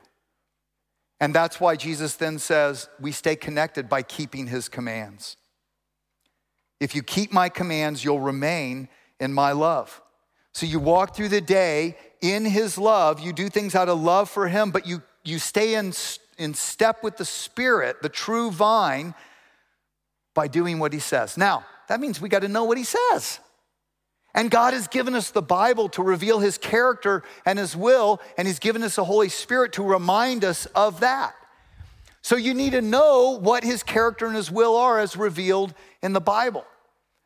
And 1.21 1.33
that's 1.33 1.61
why 1.61 1.77
Jesus 1.77 2.15
then 2.15 2.37
says 2.37 2.89
we 2.99 3.13
stay 3.13 3.37
connected 3.37 3.87
by 3.87 4.01
keeping 4.01 4.47
his 4.47 4.67
commands. 4.67 5.37
If 6.81 6.95
you 6.95 7.01
keep 7.01 7.31
my 7.31 7.47
commands, 7.47 8.03
you'll 8.03 8.19
remain 8.19 8.89
in 9.21 9.31
my 9.31 9.53
love. 9.53 10.01
So 10.53 10.65
you 10.65 10.81
walk 10.81 11.15
through 11.15 11.29
the 11.29 11.39
day 11.39 11.95
in 12.19 12.43
his 12.43 12.77
love, 12.77 13.21
you 13.21 13.31
do 13.31 13.47
things 13.47 13.73
out 13.73 13.87
of 13.87 14.01
love 14.01 14.29
for 14.29 14.49
him, 14.49 14.71
but 14.71 14.85
you, 14.85 15.01
you 15.23 15.39
stay 15.39 15.75
in, 15.75 15.93
in 16.37 16.55
step 16.55 17.03
with 17.03 17.15
the 17.15 17.23
Spirit, 17.23 18.01
the 18.01 18.09
true 18.09 18.51
vine, 18.51 19.15
by 20.33 20.49
doing 20.49 20.79
what 20.79 20.91
he 20.91 20.99
says. 20.99 21.37
Now, 21.37 21.63
that 21.87 21.99
means 21.99 22.19
we 22.19 22.29
got 22.29 22.41
to 22.41 22.47
know 22.47 22.63
what 22.65 22.77
he 22.77 22.83
says. 22.83 23.39
And 24.33 24.51
God 24.51 24.73
has 24.73 24.87
given 24.87 25.15
us 25.15 25.31
the 25.31 25.41
Bible 25.41 25.87
to 25.89 26.03
reveal 26.03 26.39
his 26.39 26.57
character 26.57 27.23
and 27.45 27.57
his 27.57 27.75
will, 27.75 28.21
and 28.37 28.47
he's 28.47 28.59
given 28.59 28.83
us 28.83 28.97
the 28.97 29.05
Holy 29.05 29.29
Spirit 29.29 29.73
to 29.73 29.83
remind 29.83 30.43
us 30.43 30.65
of 30.67 30.99
that. 30.99 31.33
So 32.21 32.35
you 32.35 32.53
need 32.53 32.71
to 32.71 32.81
know 32.81 33.37
what 33.39 33.63
his 33.63 33.81
character 33.83 34.25
and 34.25 34.35
his 34.35 34.51
will 34.51 34.75
are 34.75 34.99
as 34.99 35.15
revealed 35.15 35.73
in 36.01 36.11
the 36.13 36.19
Bible. 36.19 36.65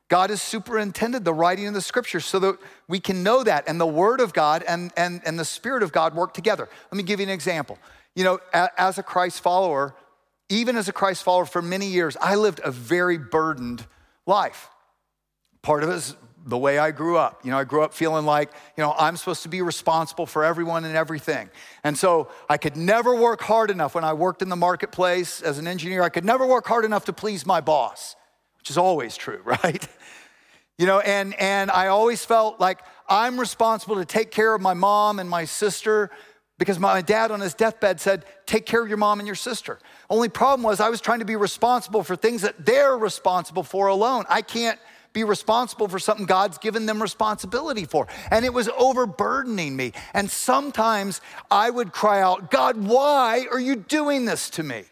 God 0.10 0.30
has 0.30 0.42
superintended 0.42 1.24
the 1.24 1.34
writing 1.34 1.68
of 1.68 1.74
the 1.74 1.82
scriptures 1.82 2.26
so 2.26 2.40
that 2.40 2.58
we 2.88 3.00
can 3.00 3.24
know 3.24 3.44
that. 3.44 3.64
And 3.68 3.80
the 3.80 3.88
word 3.88 4.20
of 4.20 4.34
God 4.34 4.64
and, 4.68 4.92
and, 4.98 5.22
and 5.26 5.40
the 5.40 5.46
spirit 5.46 5.84
of 5.84 5.92
God 5.92 6.16
work 6.16 6.34
together. 6.34 6.68
Let 6.92 6.98
me 6.98 7.04
give 7.04 7.20
you 7.20 7.28
an 7.28 7.32
example. 7.32 7.78
You 8.16 8.24
know, 8.24 8.40
as 8.54 8.98
a 8.98 9.04
Christ 9.04 9.42
follower, 9.42 9.96
even 10.50 10.76
as 10.76 10.90
a 10.90 10.94
Christ 10.94 11.24
follower 11.24 11.46
for 11.46 11.62
many 11.62 11.86
years, 11.86 12.18
I 12.20 12.36
lived 12.36 12.60
a 12.64 12.72
very 12.72 13.18
burdened 13.18 13.80
life. 13.80 13.99
Part 15.62 15.84
of 15.84 15.90
it 15.90 15.96
is 15.96 16.16
the 16.46 16.58
way 16.58 16.78
I 16.78 16.92
grew 16.92 17.18
up. 17.18 17.42
You 17.44 17.52
know, 17.52 17.58
I 17.58 17.64
grew 17.64 17.82
up 17.82 17.94
feeling 17.94 18.26
like, 18.26 18.52
you 18.78 18.84
know, 18.84 18.94
I'm 18.98 19.18
supposed 19.18 19.44
to 19.44 19.50
be 19.50 19.62
responsible 19.62 20.26
for 20.28 20.44
everyone 20.44 20.86
and 20.86 20.96
everything. 20.96 21.50
And 21.84 21.98
so 21.98 22.30
I 22.48 22.58
could 22.58 22.78
never 22.78 23.16
work 23.16 23.42
hard 23.42 23.72
enough 23.72 23.96
when 23.96 24.04
I 24.04 24.14
worked 24.14 24.42
in 24.42 24.50
the 24.50 24.56
marketplace 24.56 25.42
as 25.42 25.58
an 25.58 25.68
engineer. 25.68 26.04
I 26.04 26.10
could 26.10 26.26
never 26.26 26.46
work 26.46 26.68
hard 26.68 26.86
enough 26.86 27.06
to 27.06 27.14
please 27.14 27.46
my 27.46 27.60
boss, 27.60 28.16
which 28.60 28.70
is 28.70 28.78
always 28.78 29.18
true, 29.18 29.42
right? 29.46 29.88
You 30.78 30.86
know, 30.86 31.00
and 31.00 31.34
and 31.40 31.72
I 31.72 31.88
always 31.88 32.24
felt 32.24 32.60
like 32.60 32.82
I'm 33.10 33.40
responsible 33.40 33.96
to 33.96 34.06
take 34.06 34.32
care 34.32 34.54
of 34.54 34.62
my 34.62 34.76
mom 34.76 35.20
and 35.20 35.30
my 35.30 35.46
sister 35.46 36.12
because 36.60 36.78
my 36.78 37.02
dad 37.02 37.32
on 37.32 37.40
his 37.40 37.54
deathbed 37.54 38.00
said, 38.00 38.26
Take 38.46 38.66
care 38.66 38.82
of 38.82 38.88
your 38.88 38.98
mom 38.98 39.20
and 39.20 39.28
your 39.28 39.36
sister. 39.36 39.80
Only 40.10 40.30
problem 40.30 40.64
was 40.64 40.80
I 40.80 40.90
was 40.90 41.02
trying 41.02 41.20
to 41.20 41.26
be 41.26 41.36
responsible 41.36 42.04
for 42.04 42.16
things 42.16 42.42
that 42.42 42.66
they're 42.66 42.98
responsible 42.98 43.64
for 43.64 43.88
alone. 43.88 44.26
I 44.28 44.42
can't 44.42 44.80
be 45.14 45.24
responsible 45.24 45.88
for 45.88 46.00
something 46.00 46.26
God's 46.26 46.58
given 46.58 46.86
them 46.86 47.02
responsibility 47.02 47.86
for. 47.86 48.08
And 48.32 48.46
it 48.46 48.54
was 48.54 48.70
overburdening 48.78 49.76
me. 49.76 49.94
And 50.14 50.30
sometimes 50.30 51.22
I 51.50 51.70
would 51.70 51.92
cry 51.92 52.22
out, 52.22 52.52
God, 52.52 52.78
why 52.78 53.46
are 53.52 53.60
you 53.60 53.76
doing 53.76 54.26
this 54.26 54.50
to 54.52 54.64
me? 54.64 54.84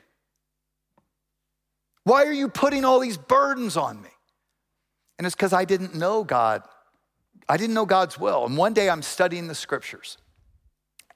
Why 2.04 2.24
are 2.24 2.34
you 2.34 2.48
putting 2.48 2.86
all 2.86 3.00
these 3.00 3.18
burdens 3.18 3.76
on 3.76 4.02
me? 4.02 4.10
And 5.18 5.26
it's 5.26 5.36
because 5.36 5.54
I 5.54 5.66
didn't 5.66 5.96
know 5.96 6.24
God. 6.24 6.64
I 7.50 7.58
didn't 7.58 7.74
know 7.74 7.86
God's 7.86 8.20
will. 8.20 8.46
And 8.46 8.56
one 8.56 8.74
day 8.74 8.90
I'm 8.90 9.02
studying 9.02 9.48
the 9.48 9.56
scriptures. 9.56 10.18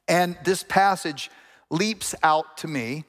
And 0.08 0.38
this 0.44 0.64
passage 0.64 1.30
leaps 1.70 2.16
out 2.24 2.58
to 2.58 2.68
me 2.68 3.06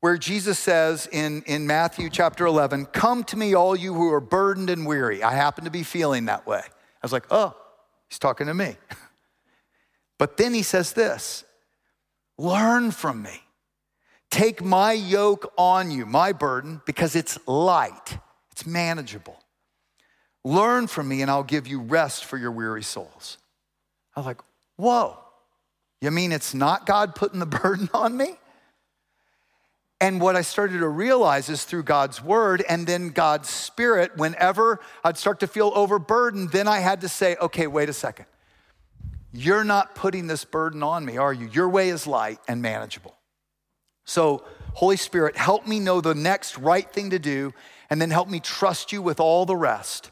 where 0.00 0.16
Jesus 0.16 0.58
says 0.58 1.08
in, 1.10 1.42
in 1.42 1.66
Matthew 1.66 2.10
chapter 2.10 2.46
11, 2.46 2.86
Come 2.86 3.24
to 3.24 3.36
me, 3.36 3.54
all 3.54 3.74
you 3.74 3.94
who 3.94 4.12
are 4.12 4.20
burdened 4.20 4.70
and 4.70 4.86
weary. 4.86 5.22
I 5.22 5.32
happen 5.32 5.64
to 5.64 5.70
be 5.70 5.82
feeling 5.82 6.26
that 6.26 6.46
way. 6.46 6.62
I 6.62 7.00
was 7.02 7.12
like, 7.12 7.26
Oh, 7.30 7.56
he's 8.08 8.18
talking 8.18 8.46
to 8.46 8.54
me. 8.54 8.76
but 10.18 10.36
then 10.36 10.54
he 10.54 10.62
says 10.62 10.92
this 10.92 11.44
Learn 12.38 12.90
from 12.90 13.22
me. 13.22 13.42
Take 14.30 14.62
my 14.62 14.92
yoke 14.92 15.52
on 15.56 15.90
you, 15.90 16.04
my 16.04 16.32
burden, 16.32 16.82
because 16.84 17.16
it's 17.16 17.38
light, 17.46 18.18
it's 18.50 18.66
manageable. 18.66 19.38
Learn 20.44 20.86
from 20.86 21.08
me, 21.08 21.22
and 21.22 21.30
I'll 21.30 21.42
give 21.42 21.66
you 21.66 21.80
rest 21.80 22.24
for 22.24 22.36
your 22.36 22.50
weary 22.50 22.82
souls. 22.82 23.38
I 24.14 24.20
was 24.20 24.26
like, 24.26 24.40
Whoa, 24.76 25.18
you 26.00 26.10
mean 26.10 26.32
it's 26.32 26.52
not 26.54 26.86
God 26.86 27.14
putting 27.14 27.40
the 27.40 27.46
burden 27.62 27.88
on 27.94 28.16
me? 28.16 28.36
And 30.00 30.20
what 30.20 30.36
I 30.36 30.42
started 30.42 30.78
to 30.78 30.88
realize 30.88 31.48
is 31.48 31.64
through 31.64 31.84
God's 31.84 32.22
word 32.22 32.62
and 32.68 32.86
then 32.86 33.10
God's 33.10 33.48
spirit, 33.48 34.16
whenever 34.16 34.80
I'd 35.02 35.16
start 35.16 35.40
to 35.40 35.46
feel 35.46 35.72
overburdened, 35.74 36.50
then 36.52 36.68
I 36.68 36.80
had 36.80 37.00
to 37.00 37.08
say, 37.08 37.36
okay, 37.40 37.66
wait 37.66 37.88
a 37.88 37.94
second. 37.94 38.26
You're 39.32 39.64
not 39.64 39.94
putting 39.94 40.26
this 40.26 40.44
burden 40.44 40.82
on 40.82 41.04
me, 41.04 41.16
are 41.16 41.32
you? 41.32 41.48
Your 41.48 41.68
way 41.68 41.88
is 41.88 42.06
light 42.06 42.38
and 42.46 42.60
manageable. 42.60 43.16
So, 44.04 44.44
Holy 44.74 44.96
Spirit, 44.96 45.36
help 45.36 45.66
me 45.66 45.80
know 45.80 46.00
the 46.00 46.14
next 46.14 46.58
right 46.58 46.90
thing 46.90 47.10
to 47.10 47.18
do, 47.18 47.54
and 47.88 48.00
then 48.00 48.10
help 48.10 48.28
me 48.28 48.40
trust 48.40 48.92
you 48.92 49.00
with 49.00 49.18
all 49.18 49.46
the 49.46 49.56
rest. 49.56 50.10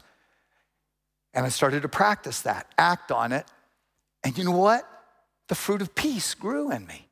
And 1.33 1.45
I 1.45 1.49
started 1.49 1.83
to 1.83 1.89
practice 1.89 2.41
that, 2.41 2.67
act 2.77 3.11
on 3.11 3.31
it. 3.31 3.45
And 4.23 4.37
you 4.37 4.43
know 4.43 4.51
what? 4.51 4.87
The 5.47 5.55
fruit 5.55 5.81
of 5.81 5.93
peace 5.93 6.33
grew 6.33 6.71
in 6.71 6.87
me. 6.87 7.04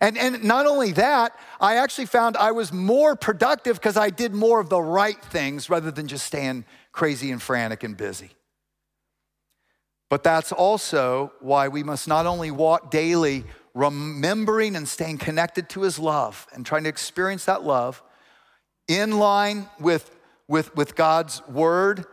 And, 0.00 0.18
and 0.18 0.44
not 0.44 0.66
only 0.66 0.92
that, 0.92 1.38
I 1.60 1.76
actually 1.76 2.06
found 2.06 2.36
I 2.36 2.52
was 2.52 2.72
more 2.72 3.16
productive 3.16 3.76
because 3.76 3.96
I 3.96 4.10
did 4.10 4.34
more 4.34 4.60
of 4.60 4.68
the 4.68 4.80
right 4.80 5.20
things 5.26 5.70
rather 5.70 5.90
than 5.90 6.06
just 6.06 6.26
staying 6.26 6.64
crazy 6.92 7.30
and 7.30 7.40
frantic 7.40 7.82
and 7.82 7.96
busy. 7.96 8.30
But 10.08 10.22
that's 10.22 10.52
also 10.52 11.32
why 11.40 11.68
we 11.68 11.82
must 11.82 12.06
not 12.06 12.26
only 12.26 12.50
walk 12.50 12.90
daily 12.90 13.44
remembering 13.74 14.76
and 14.76 14.86
staying 14.86 15.18
connected 15.18 15.68
to 15.70 15.82
his 15.82 15.98
love 15.98 16.46
and 16.52 16.64
trying 16.64 16.84
to 16.84 16.88
experience 16.88 17.46
that 17.46 17.64
love 17.64 18.02
in 18.88 19.18
line 19.18 19.68
with, 19.80 20.10
with, 20.46 20.74
with 20.76 20.94
God's 20.94 21.46
word, 21.48 22.04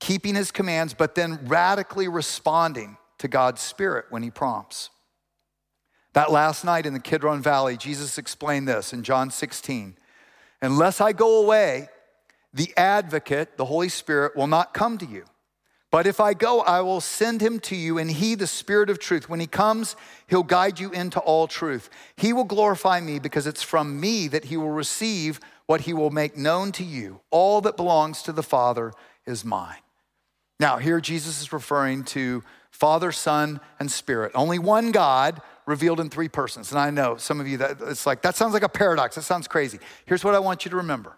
keeping 0.00 0.34
his 0.34 0.50
commands, 0.50 0.92
but 0.92 1.14
then 1.14 1.38
radically 1.46 2.08
responding 2.08 2.96
to 3.18 3.28
God's 3.28 3.60
Spirit 3.60 4.06
when 4.10 4.22
he 4.22 4.30
prompts. 4.30 4.90
That 6.12 6.32
last 6.32 6.64
night 6.64 6.86
in 6.86 6.92
the 6.92 7.00
Kidron 7.00 7.40
Valley, 7.40 7.76
Jesus 7.76 8.18
explained 8.18 8.66
this 8.66 8.92
in 8.92 9.02
John 9.02 9.30
16 9.30 9.96
Unless 10.62 11.00
I 11.00 11.12
go 11.12 11.42
away, 11.42 11.88
the 12.52 12.72
advocate, 12.76 13.56
the 13.56 13.64
Holy 13.64 13.88
Spirit, 13.88 14.36
will 14.36 14.46
not 14.46 14.74
come 14.74 14.98
to 14.98 15.06
you. 15.06 15.24
But 15.90 16.06
if 16.06 16.20
I 16.20 16.34
go, 16.34 16.60
I 16.60 16.82
will 16.82 17.00
send 17.00 17.40
him 17.40 17.58
to 17.60 17.74
you, 17.74 17.98
and 17.98 18.10
he, 18.10 18.36
the 18.36 18.46
Spirit 18.46 18.90
of 18.90 19.00
truth, 19.00 19.28
when 19.28 19.40
he 19.40 19.46
comes, 19.48 19.96
he'll 20.28 20.44
guide 20.44 20.78
you 20.78 20.90
into 20.90 21.18
all 21.20 21.48
truth. 21.48 21.90
He 22.16 22.32
will 22.32 22.44
glorify 22.44 23.00
me 23.00 23.18
because 23.18 23.46
it's 23.46 23.62
from 23.62 23.98
me 23.98 24.28
that 24.28 24.44
he 24.44 24.56
will 24.56 24.70
receive 24.70 25.40
what 25.66 25.82
he 25.82 25.92
will 25.92 26.10
make 26.10 26.36
known 26.36 26.70
to 26.72 26.84
you. 26.84 27.20
All 27.30 27.60
that 27.62 27.76
belongs 27.76 28.22
to 28.22 28.32
the 28.32 28.42
Father 28.42 28.92
is 29.26 29.44
mine. 29.44 29.78
Now, 30.60 30.76
here 30.76 31.00
Jesus 31.00 31.40
is 31.40 31.52
referring 31.52 32.04
to 32.04 32.44
Father, 32.70 33.10
Son, 33.10 33.60
and 33.80 33.90
Spirit. 33.90 34.32
Only 34.34 34.58
one 34.58 34.92
God 34.92 35.42
revealed 35.70 36.00
in 36.00 36.10
three 36.10 36.28
persons. 36.28 36.72
And 36.72 36.78
I 36.78 36.90
know 36.90 37.16
some 37.16 37.40
of 37.40 37.48
you 37.48 37.56
that 37.58 37.78
it's 37.80 38.04
like, 38.04 38.22
that 38.22 38.36
sounds 38.36 38.52
like 38.52 38.64
a 38.64 38.68
paradox. 38.68 39.14
That 39.14 39.22
sounds 39.22 39.48
crazy. 39.48 39.78
Here's 40.04 40.24
what 40.24 40.34
I 40.34 40.40
want 40.40 40.64
you 40.64 40.70
to 40.72 40.76
remember 40.76 41.16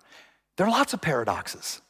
there 0.57 0.67
are 0.67 0.71
lots 0.71 0.93
of 0.93 1.01
paradoxes. 1.01 1.81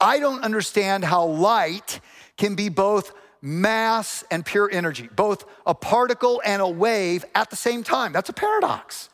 I 0.00 0.18
don't 0.18 0.42
understand 0.42 1.04
how 1.04 1.26
light 1.26 2.00
can 2.36 2.54
be 2.54 2.68
both 2.68 3.12
mass 3.42 4.24
and 4.30 4.44
pure 4.44 4.68
energy, 4.72 5.08
both 5.14 5.44
a 5.66 5.74
particle 5.74 6.40
and 6.44 6.62
a 6.62 6.68
wave 6.68 7.24
at 7.34 7.50
the 7.50 7.56
same 7.56 7.84
time. 7.84 8.12
That's 8.12 8.28
a 8.28 8.32
paradox. 8.32 9.10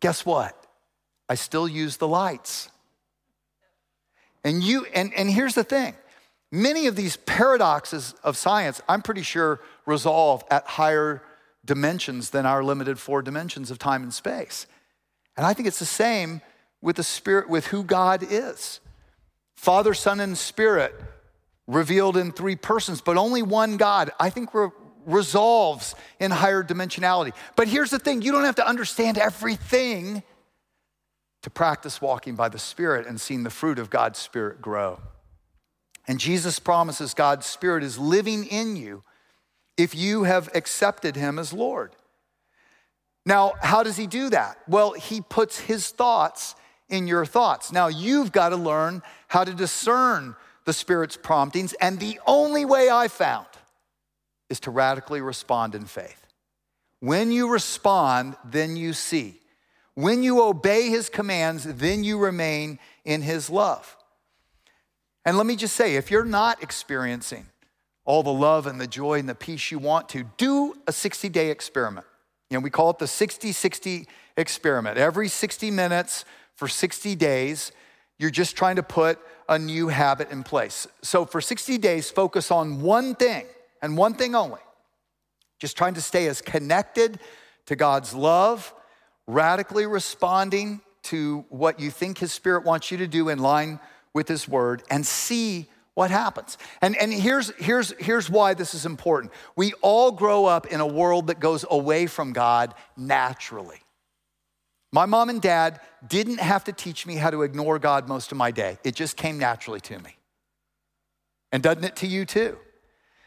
Guess 0.00 0.24
what? 0.24 0.56
I 1.28 1.34
still 1.34 1.68
use 1.68 1.98
the 1.98 2.08
lights. 2.08 2.70
And 4.42 4.62
you 4.62 4.86
and, 4.94 5.12
and 5.14 5.30
here's 5.30 5.54
the 5.54 5.64
thing. 5.64 5.94
Many 6.50 6.86
of 6.86 6.96
these 6.96 7.16
paradoxes 7.16 8.14
of 8.24 8.36
science, 8.36 8.80
I'm 8.88 9.02
pretty 9.02 9.22
sure, 9.22 9.60
resolve 9.86 10.42
at 10.50 10.66
higher 10.66 11.22
dimensions 11.64 12.30
than 12.30 12.46
our 12.46 12.62
limited 12.62 12.98
four 12.98 13.22
dimensions 13.22 13.70
of 13.70 13.78
time 13.78 14.02
and 14.02 14.14
space. 14.14 14.66
And 15.36 15.46
I 15.46 15.52
think 15.52 15.68
it's 15.68 15.78
the 15.78 15.84
same 15.84 16.40
with 16.82 16.96
the 16.96 17.02
spirit, 17.02 17.48
with 17.48 17.66
who 17.66 17.84
God 17.84 18.22
is. 18.22 18.80
Father, 19.56 19.94
Son, 19.94 20.20
and 20.20 20.36
Spirit 20.36 20.94
revealed 21.66 22.16
in 22.16 22.32
three 22.32 22.56
persons, 22.56 23.00
but 23.00 23.16
only 23.16 23.42
one 23.42 23.76
God, 23.76 24.10
I 24.18 24.30
think 24.30 24.52
re- 24.54 24.70
resolves 25.06 25.94
in 26.18 26.30
higher 26.30 26.62
dimensionality. 26.62 27.32
But 27.56 27.68
here's 27.68 27.90
the 27.90 27.98
thing 27.98 28.22
you 28.22 28.32
don't 28.32 28.44
have 28.44 28.56
to 28.56 28.66
understand 28.66 29.18
everything 29.18 30.22
to 31.42 31.50
practice 31.50 32.00
walking 32.00 32.34
by 32.34 32.48
the 32.48 32.58
Spirit 32.58 33.06
and 33.06 33.20
seeing 33.20 33.42
the 33.42 33.50
fruit 33.50 33.78
of 33.78 33.90
God's 33.90 34.18
Spirit 34.18 34.60
grow. 34.60 35.00
And 36.06 36.18
Jesus 36.18 36.58
promises 36.58 37.14
God's 37.14 37.46
Spirit 37.46 37.84
is 37.84 37.98
living 37.98 38.44
in 38.46 38.76
you 38.76 39.02
if 39.80 39.94
you 39.94 40.24
have 40.24 40.50
accepted 40.54 41.16
Him 41.16 41.38
as 41.38 41.54
Lord. 41.54 41.96
Now, 43.24 43.54
how 43.62 43.82
does 43.82 43.96
He 43.96 44.06
do 44.06 44.28
that? 44.28 44.58
Well, 44.68 44.92
He 44.92 45.22
puts 45.22 45.58
His 45.58 45.88
thoughts 45.88 46.54
in 46.90 47.06
your 47.06 47.24
thoughts. 47.24 47.72
Now, 47.72 47.88
you've 47.88 48.30
got 48.30 48.50
to 48.50 48.56
learn 48.56 49.02
how 49.28 49.44
to 49.44 49.54
discern 49.54 50.36
the 50.66 50.74
Spirit's 50.74 51.16
promptings, 51.16 51.72
and 51.80 51.98
the 51.98 52.20
only 52.26 52.66
way 52.66 52.90
I 52.90 53.08
found 53.08 53.46
is 54.50 54.60
to 54.60 54.70
radically 54.70 55.22
respond 55.22 55.74
in 55.74 55.86
faith. 55.86 56.26
When 56.98 57.32
you 57.32 57.48
respond, 57.48 58.36
then 58.44 58.76
you 58.76 58.92
see. 58.92 59.40
When 59.94 60.22
you 60.22 60.42
obey 60.42 60.90
His 60.90 61.08
commands, 61.08 61.64
then 61.64 62.04
you 62.04 62.18
remain 62.18 62.78
in 63.06 63.22
His 63.22 63.48
love. 63.48 63.96
And 65.24 65.38
let 65.38 65.46
me 65.46 65.56
just 65.56 65.74
say 65.74 65.96
if 65.96 66.10
you're 66.10 66.24
not 66.24 66.62
experiencing 66.62 67.46
all 68.10 68.24
the 68.24 68.32
love 68.32 68.66
and 68.66 68.80
the 68.80 68.88
joy 68.88 69.20
and 69.20 69.28
the 69.28 69.36
peace 69.36 69.70
you 69.70 69.78
want 69.78 70.08
to, 70.08 70.24
do 70.36 70.74
a 70.88 70.92
60 70.92 71.28
day 71.28 71.48
experiment. 71.48 72.04
You 72.50 72.56
know, 72.56 72.60
we 72.60 72.68
call 72.68 72.90
it 72.90 72.98
the 72.98 73.06
60 73.06 73.52
60 73.52 74.08
experiment. 74.36 74.98
Every 74.98 75.28
60 75.28 75.70
minutes, 75.70 76.24
for 76.56 76.66
60 76.66 77.14
days, 77.14 77.70
you're 78.18 78.30
just 78.30 78.56
trying 78.56 78.74
to 78.76 78.82
put 78.82 79.20
a 79.48 79.60
new 79.60 79.86
habit 79.86 80.32
in 80.32 80.42
place. 80.42 80.88
So 81.02 81.24
for 81.24 81.40
60 81.40 81.78
days, 81.78 82.10
focus 82.10 82.50
on 82.50 82.82
one 82.82 83.14
thing 83.14 83.46
and 83.80 83.96
one 83.96 84.14
thing 84.14 84.34
only. 84.34 84.58
Just 85.60 85.76
trying 85.76 85.94
to 85.94 86.02
stay 86.02 86.26
as 86.26 86.42
connected 86.42 87.20
to 87.66 87.76
God's 87.76 88.12
love, 88.12 88.74
radically 89.28 89.86
responding 89.86 90.80
to 91.04 91.44
what 91.48 91.78
you 91.78 91.92
think 91.92 92.18
His 92.18 92.32
Spirit 92.32 92.64
wants 92.64 92.90
you 92.90 92.98
to 92.98 93.06
do 93.06 93.28
in 93.28 93.38
line 93.38 93.78
with 94.12 94.26
His 94.26 94.48
Word, 94.48 94.82
and 94.90 95.06
see 95.06 95.68
what 95.94 96.10
happens. 96.10 96.56
And, 96.80 96.96
and 96.96 97.12
here's, 97.12 97.50
here's, 97.58 97.92
here's 97.98 98.30
why 98.30 98.54
this 98.54 98.74
is 98.74 98.86
important. 98.86 99.32
We 99.56 99.72
all 99.82 100.12
grow 100.12 100.46
up 100.46 100.66
in 100.66 100.80
a 100.80 100.86
world 100.86 101.26
that 101.26 101.40
goes 101.40 101.64
away 101.68 102.06
from 102.06 102.32
God 102.32 102.74
naturally. 102.96 103.80
My 104.92 105.06
mom 105.06 105.28
and 105.28 105.40
dad 105.40 105.80
didn't 106.06 106.40
have 106.40 106.64
to 106.64 106.72
teach 106.72 107.06
me 107.06 107.16
how 107.16 107.30
to 107.30 107.42
ignore 107.42 107.78
God 107.78 108.08
most 108.08 108.32
of 108.32 108.38
my 108.38 108.50
day. 108.50 108.78
It 108.82 108.94
just 108.94 109.16
came 109.16 109.38
naturally 109.38 109.80
to 109.82 109.98
me. 109.98 110.16
And 111.52 111.62
doesn't 111.62 111.84
it 111.84 111.96
to 111.96 112.06
you 112.06 112.24
too? 112.24 112.58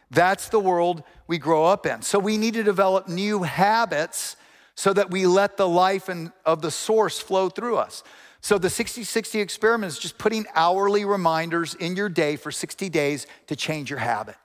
That's 0.10 0.49
the 0.49 0.60
world 0.60 1.04
we 1.28 1.38
grow 1.38 1.65
up 1.65 1.86
in. 1.86 2.02
So 2.02 2.19
we 2.19 2.38
need 2.38 2.54
to 2.54 2.63
develop 2.63 3.08
new 3.08 3.43
habits 3.43 4.36
so 4.76 4.93
that 4.93 5.12
we 5.12 5.26
let 5.26 5.58
the 5.58 5.67
life 5.67 6.10
and 6.10 6.32
of 6.45 6.62
the 6.62 6.71
source 6.71 7.19
flow 7.19 7.49
through 7.49 7.78
us. 7.78 8.04
So 8.43 8.58
the 8.58 8.67
60-60 8.67 9.39
experiment 9.39 9.93
is 9.93 9.97
just 9.97 10.17
putting 10.17 10.45
hourly 10.53 11.06
reminders 11.06 11.75
in 11.75 11.95
your 11.95 12.10
day 12.10 12.36
for 12.36 12.51
60 12.51 12.89
days 12.89 13.25
to 13.47 13.56
change 13.56 13.89
your 13.89 13.99
habit. 13.99 14.36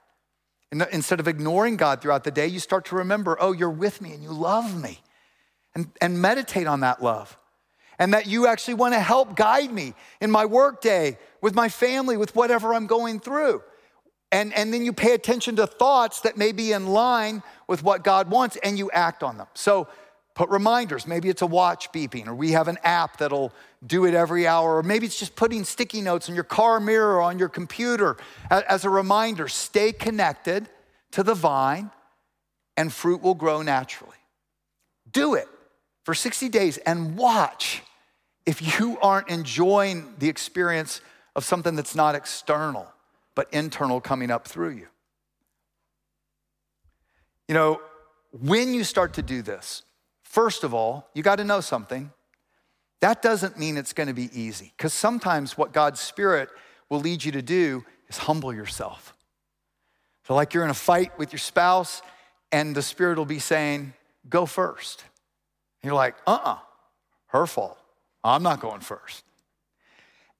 Instead 0.70 1.18
of 1.18 1.26
ignoring 1.26 1.76
God 1.76 2.00
throughout 2.00 2.22
the 2.22 2.30
day, 2.30 2.46
you 2.46 2.60
start 2.60 2.84
to 2.86 2.94
remember, 2.94 3.36
oh, 3.40 3.50
you're 3.50 3.68
with 3.68 4.00
me 4.00 4.12
and 4.12 4.22
you 4.22 4.30
love 4.30 4.80
me 4.80 5.00
and, 5.74 5.90
and 6.00 6.22
meditate 6.22 6.68
on 6.68 6.80
that 6.80 7.02
love. 7.02 7.36
And 7.98 8.14
that 8.14 8.28
you 8.28 8.46
actually 8.46 8.74
want 8.74 8.94
to 8.94 9.00
help 9.00 9.34
guide 9.34 9.72
me 9.72 9.94
in 10.20 10.30
my 10.30 10.44
workday, 10.44 11.18
with 11.40 11.56
my 11.56 11.68
family, 11.68 12.16
with 12.16 12.36
whatever 12.36 12.74
I'm 12.74 12.86
going 12.86 13.18
through. 13.18 13.62
And, 14.30 14.54
and 14.54 14.72
then 14.72 14.84
you 14.84 14.92
pay 14.92 15.14
attention 15.14 15.56
to 15.56 15.66
thoughts 15.66 16.20
that 16.20 16.36
may 16.36 16.52
be 16.52 16.70
in 16.70 16.86
line 16.86 17.42
with 17.66 17.82
what 17.82 18.04
God 18.04 18.30
wants 18.30 18.56
and 18.62 18.78
you 18.78 18.92
act 18.92 19.24
on 19.24 19.38
them. 19.38 19.48
So 19.54 19.88
put 20.38 20.50
reminders. 20.50 21.04
Maybe 21.04 21.28
it's 21.28 21.42
a 21.42 21.46
watch 21.46 21.90
beeping, 21.90 22.28
or 22.28 22.34
we 22.34 22.52
have 22.52 22.68
an 22.68 22.78
app 22.84 23.16
that'll 23.16 23.52
do 23.84 24.04
it 24.04 24.14
every 24.14 24.46
hour, 24.46 24.76
or 24.76 24.84
maybe 24.84 25.04
it's 25.04 25.18
just 25.18 25.34
putting 25.34 25.64
sticky 25.64 26.00
notes 26.00 26.28
in 26.28 26.36
your 26.36 26.44
car 26.44 26.78
mirror 26.78 27.16
or 27.16 27.22
on 27.22 27.40
your 27.40 27.48
computer 27.48 28.16
as 28.48 28.84
a 28.84 28.90
reminder. 28.90 29.48
Stay 29.48 29.90
connected 29.90 30.68
to 31.10 31.24
the 31.24 31.34
vine, 31.34 31.90
and 32.76 32.92
fruit 32.92 33.20
will 33.20 33.34
grow 33.34 33.62
naturally. 33.62 34.14
Do 35.10 35.34
it 35.34 35.48
for 36.04 36.14
60 36.14 36.48
days 36.50 36.78
and 36.78 37.16
watch 37.16 37.82
if 38.46 38.78
you 38.78 38.96
aren't 39.00 39.28
enjoying 39.28 40.14
the 40.20 40.28
experience 40.28 41.00
of 41.34 41.44
something 41.44 41.74
that's 41.74 41.96
not 41.96 42.14
external, 42.14 42.86
but 43.34 43.48
internal 43.52 44.00
coming 44.00 44.30
up 44.30 44.46
through 44.46 44.70
you. 44.70 44.86
You 47.48 47.54
know, 47.54 47.80
when 48.30 48.72
you 48.72 48.84
start 48.84 49.14
to 49.14 49.22
do 49.22 49.42
this, 49.42 49.82
first 50.28 50.64
of 50.64 50.74
all, 50.74 51.08
you 51.14 51.22
got 51.22 51.36
to 51.36 51.44
know 51.44 51.60
something. 51.60 52.12
That 53.00 53.22
doesn't 53.22 53.58
mean 53.58 53.76
it's 53.76 53.92
going 53.92 54.08
to 54.08 54.14
be 54.14 54.30
easy, 54.38 54.72
because 54.76 54.92
sometimes 54.92 55.56
what 55.56 55.72
God's 55.72 56.00
Spirit 56.00 56.50
will 56.88 57.00
lead 57.00 57.24
you 57.24 57.32
to 57.32 57.42
do 57.42 57.84
is 58.08 58.18
humble 58.18 58.52
yourself. 58.52 59.14
So, 60.26 60.34
like 60.34 60.52
you're 60.52 60.64
in 60.64 60.70
a 60.70 60.74
fight 60.74 61.18
with 61.18 61.32
your 61.32 61.38
spouse, 61.38 62.02
and 62.52 62.74
the 62.74 62.82
Spirit 62.82 63.18
will 63.18 63.24
be 63.24 63.38
saying, 63.38 63.94
Go 64.28 64.46
first. 64.46 65.04
You're 65.82 65.94
like, 65.94 66.16
uh 66.26 66.32
uh-uh, 66.32 66.50
uh 66.52 66.58
her 67.28 67.46
fault. 67.46 67.78
I'm 68.24 68.42
not 68.42 68.60
going 68.60 68.80
first. 68.80 69.24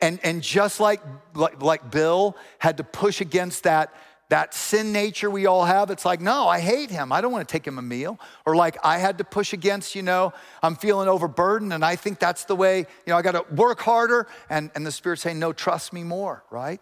And, 0.00 0.20
and 0.22 0.42
just 0.42 0.78
like, 0.80 1.00
like, 1.34 1.62
like 1.62 1.90
Bill 1.90 2.36
had 2.58 2.76
to 2.76 2.84
push 2.84 3.20
against 3.20 3.64
that, 3.64 3.92
that 4.28 4.52
sin 4.52 4.92
nature 4.92 5.30
we 5.30 5.46
all 5.46 5.64
have, 5.64 5.90
it's 5.90 6.04
like, 6.04 6.20
no, 6.20 6.48
I 6.48 6.60
hate 6.60 6.90
him. 6.90 7.12
I 7.12 7.20
don't 7.20 7.32
want 7.32 7.48
to 7.48 7.52
take 7.52 7.66
him 7.66 7.78
a 7.78 7.82
meal. 7.82 8.18
Or 8.44 8.54
like 8.54 8.76
I 8.84 8.98
had 8.98 9.18
to 9.18 9.24
push 9.24 9.52
against, 9.52 9.94
you 9.94 10.02
know, 10.02 10.32
I'm 10.62 10.76
feeling 10.76 11.08
overburdened 11.08 11.72
and 11.72 11.84
I 11.84 11.96
think 11.96 12.18
that's 12.18 12.44
the 12.44 12.54
way, 12.54 12.78
you 12.78 12.86
know, 13.06 13.16
I 13.16 13.22
got 13.22 13.32
to 13.32 13.54
work 13.54 13.80
harder. 13.80 14.26
And, 14.50 14.70
and 14.74 14.86
the 14.86 14.92
Spirit 14.92 15.18
saying, 15.18 15.38
no, 15.38 15.52
trust 15.52 15.92
me 15.92 16.04
more, 16.04 16.44
right? 16.50 16.80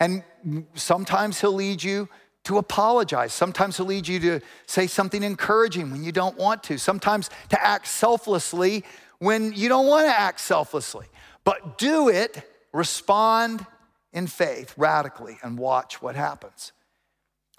And 0.00 0.24
sometimes 0.74 1.40
He'll 1.40 1.52
lead 1.52 1.82
you 1.82 2.08
to 2.44 2.56
apologize. 2.56 3.34
Sometimes 3.34 3.76
he'll 3.76 3.84
lead 3.84 4.08
you 4.08 4.18
to 4.20 4.40
say 4.66 4.86
something 4.86 5.22
encouraging 5.22 5.90
when 5.90 6.02
you 6.02 6.12
don't 6.12 6.38
want 6.38 6.62
to. 6.64 6.78
Sometimes 6.78 7.28
to 7.50 7.62
act 7.62 7.86
selflessly 7.86 8.84
when 9.18 9.52
you 9.52 9.68
don't 9.68 9.86
want 9.86 10.06
to 10.06 10.18
act 10.18 10.40
selflessly. 10.40 11.06
But 11.44 11.76
do 11.76 12.08
it, 12.08 12.50
respond 12.72 13.66
in 14.14 14.28
faith 14.28 14.72
radically, 14.78 15.38
and 15.42 15.58
watch 15.58 16.00
what 16.00 16.16
happens. 16.16 16.72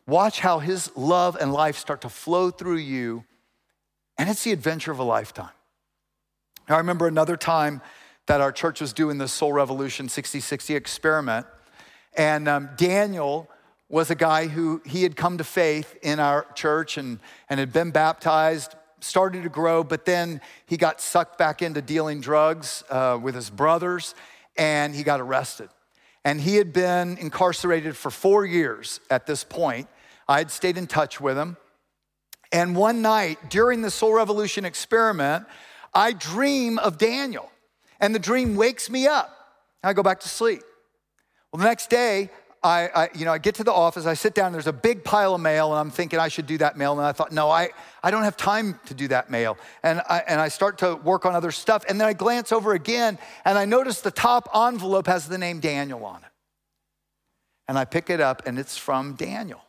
Watch 0.09 0.39
how 0.39 0.57
his 0.57 0.91
love 0.97 1.37
and 1.39 1.53
life 1.53 1.77
start 1.77 2.01
to 2.01 2.09
flow 2.09 2.49
through 2.49 2.77
you, 2.77 3.25
and 4.17 4.27
it's 4.27 4.43
the 4.43 4.51
adventure 4.51 4.91
of 4.91 4.97
a 4.97 5.03
lifetime. 5.03 5.51
Now, 6.67 6.75
I 6.75 6.77
remember 6.79 7.05
another 7.05 7.37
time 7.37 7.81
that 8.25 8.41
our 8.41 8.51
church 8.51 8.81
was 8.81 8.91
doing 8.91 9.19
the 9.19 9.27
Soul 9.27 9.53
Revolution 9.53 10.09
60 10.09 10.39
60 10.39 10.75
experiment, 10.75 11.45
and 12.17 12.47
um, 12.47 12.69
Daniel 12.75 13.47
was 13.87 14.09
a 14.09 14.15
guy 14.15 14.47
who 14.47 14.81
he 14.83 15.03
had 15.03 15.15
come 15.15 15.37
to 15.37 15.43
faith 15.43 15.95
in 16.01 16.19
our 16.19 16.47
church 16.55 16.97
and, 16.97 17.19
and 17.47 17.59
had 17.59 17.71
been 17.71 17.91
baptized, 17.91 18.73
started 19.01 19.43
to 19.43 19.49
grow, 19.49 19.83
but 19.83 20.05
then 20.05 20.41
he 20.65 20.75
got 20.75 21.01
sucked 21.01 21.37
back 21.37 21.61
into 21.61 21.83
dealing 21.83 22.19
drugs 22.19 22.83
uh, 22.89 23.19
with 23.21 23.35
his 23.35 23.51
brothers 23.51 24.15
and 24.57 24.95
he 24.95 25.03
got 25.03 25.21
arrested. 25.21 25.69
And 26.25 26.41
he 26.41 26.55
had 26.55 26.73
been 26.73 27.17
incarcerated 27.17 27.95
for 27.95 28.09
four 28.09 28.43
years 28.43 28.99
at 29.11 29.27
this 29.27 29.43
point. 29.43 29.87
I 30.29 30.37
had 30.37 30.51
stayed 30.51 30.77
in 30.77 30.85
touch 30.85 31.19
with 31.19 31.37
him. 31.37 31.57
And 32.51 32.75
one 32.75 33.01
night 33.01 33.49
during 33.49 33.81
the 33.81 33.89
Soul 33.89 34.13
Revolution 34.13 34.63
experiment, 34.63 35.45
I 35.93 36.13
dream 36.13 36.77
of 36.77 36.99
Daniel. 36.99 37.51
And 37.99 38.13
the 38.13 38.19
dream 38.19 38.55
wakes 38.55 38.89
me 38.91 39.07
up. 39.07 39.35
I 39.83 39.93
go 39.93 40.03
back 40.03 40.19
to 40.21 40.29
sleep. 40.29 40.61
Well, 41.51 41.57
the 41.57 41.65
next 41.65 41.89
day, 41.89 42.29
I, 42.61 42.89
I, 42.93 43.09
you 43.15 43.25
know, 43.25 43.31
I 43.31 43.39
get 43.39 43.55
to 43.55 43.63
the 43.63 43.73
office, 43.73 44.05
I 44.05 44.13
sit 44.13 44.35
down, 44.35 44.51
there's 44.51 44.67
a 44.67 44.73
big 44.73 45.03
pile 45.03 45.33
of 45.33 45.41
mail, 45.41 45.71
and 45.71 45.79
I'm 45.79 45.89
thinking 45.89 46.19
I 46.19 46.27
should 46.27 46.45
do 46.45 46.57
that 46.59 46.77
mail. 46.77 46.91
And 46.91 47.01
I 47.01 47.11
thought, 47.11 47.31
no, 47.31 47.49
I, 47.49 47.69
I 48.03 48.11
don't 48.11 48.23
have 48.23 48.37
time 48.37 48.79
to 48.85 48.93
do 48.93 49.07
that 49.07 49.31
mail. 49.31 49.57
And 49.81 50.01
I, 50.07 50.23
and 50.27 50.39
I 50.39 50.49
start 50.49 50.77
to 50.79 50.95
work 50.95 51.25
on 51.25 51.33
other 51.33 51.51
stuff. 51.51 51.85
And 51.89 51.99
then 51.99 52.07
I 52.07 52.13
glance 52.13 52.51
over 52.51 52.73
again, 52.73 53.17
and 53.45 53.57
I 53.57 53.65
notice 53.65 54.01
the 54.01 54.11
top 54.11 54.47
envelope 54.53 55.07
has 55.07 55.27
the 55.27 55.37
name 55.37 55.59
Daniel 55.59 56.05
on 56.05 56.17
it. 56.17 56.31
And 57.67 57.79
I 57.79 57.85
pick 57.85 58.09
it 58.09 58.19
up, 58.19 58.43
and 58.45 58.59
it's 58.59 58.77
from 58.77 59.13
Daniel. 59.13 59.61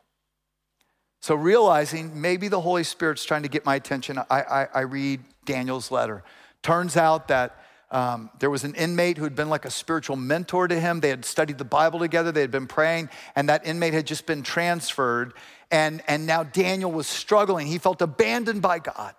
So 1.20 1.34
realizing 1.34 2.20
maybe 2.20 2.48
the 2.48 2.60
Holy 2.60 2.82
Spirit's 2.82 3.24
trying 3.24 3.42
to 3.42 3.48
get 3.48 3.66
my 3.66 3.74
attention, 3.74 4.18
I, 4.18 4.24
I, 4.30 4.68
I 4.74 4.80
read 4.80 5.20
Daniel's 5.44 5.90
letter. 5.90 6.22
Turns 6.62 6.96
out 6.96 7.28
that 7.28 7.62
um, 7.90 8.30
there 8.38 8.50
was 8.50 8.64
an 8.64 8.74
inmate 8.74 9.18
who 9.18 9.24
had 9.24 9.34
been 9.34 9.50
like 9.50 9.64
a 9.64 9.70
spiritual 9.70 10.16
mentor 10.16 10.68
to 10.68 10.78
him. 10.78 11.00
They 11.00 11.10
had 11.10 11.24
studied 11.24 11.58
the 11.58 11.64
Bible 11.64 11.98
together, 11.98 12.32
they 12.32 12.40
had 12.40 12.50
been 12.50 12.66
praying, 12.66 13.10
and 13.36 13.48
that 13.48 13.66
inmate 13.66 13.92
had 13.92 14.06
just 14.06 14.26
been 14.26 14.42
transferred. 14.42 15.34
And, 15.70 16.02
and 16.08 16.26
now 16.26 16.42
Daniel 16.42 16.90
was 16.90 17.06
struggling. 17.06 17.66
He 17.66 17.78
felt 17.78 18.00
abandoned 18.00 18.62
by 18.62 18.78
God. 18.78 19.14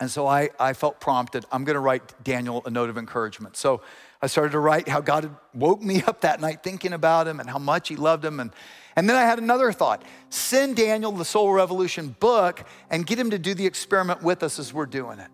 And 0.00 0.10
so 0.10 0.26
I, 0.26 0.50
I 0.58 0.72
felt 0.72 1.00
prompted, 1.00 1.44
I'm 1.52 1.64
going 1.64 1.74
to 1.74 1.80
write 1.80 2.24
Daniel 2.24 2.62
a 2.66 2.70
note 2.70 2.90
of 2.90 2.98
encouragement. 2.98 3.56
So 3.56 3.80
I 4.24 4.26
started 4.26 4.52
to 4.52 4.58
write 4.58 4.88
how 4.88 5.02
God 5.02 5.24
had 5.24 5.36
woke 5.52 5.82
me 5.82 6.02
up 6.02 6.22
that 6.22 6.40
night 6.40 6.62
thinking 6.62 6.94
about 6.94 7.28
him 7.28 7.40
and 7.40 7.50
how 7.50 7.58
much 7.58 7.88
he 7.88 7.96
loved 7.96 8.24
him. 8.24 8.40
And, 8.40 8.52
and 8.96 9.08
then 9.08 9.16
I 9.16 9.22
had 9.22 9.38
another 9.38 9.70
thought 9.70 10.02
send 10.30 10.76
Daniel 10.76 11.12
the 11.12 11.26
Soul 11.26 11.52
Revolution 11.52 12.16
book 12.18 12.64
and 12.90 13.06
get 13.06 13.18
him 13.18 13.30
to 13.30 13.38
do 13.38 13.52
the 13.52 13.66
experiment 13.66 14.22
with 14.22 14.42
us 14.42 14.58
as 14.58 14.72
we're 14.72 14.86
doing 14.86 15.18
it. 15.18 15.28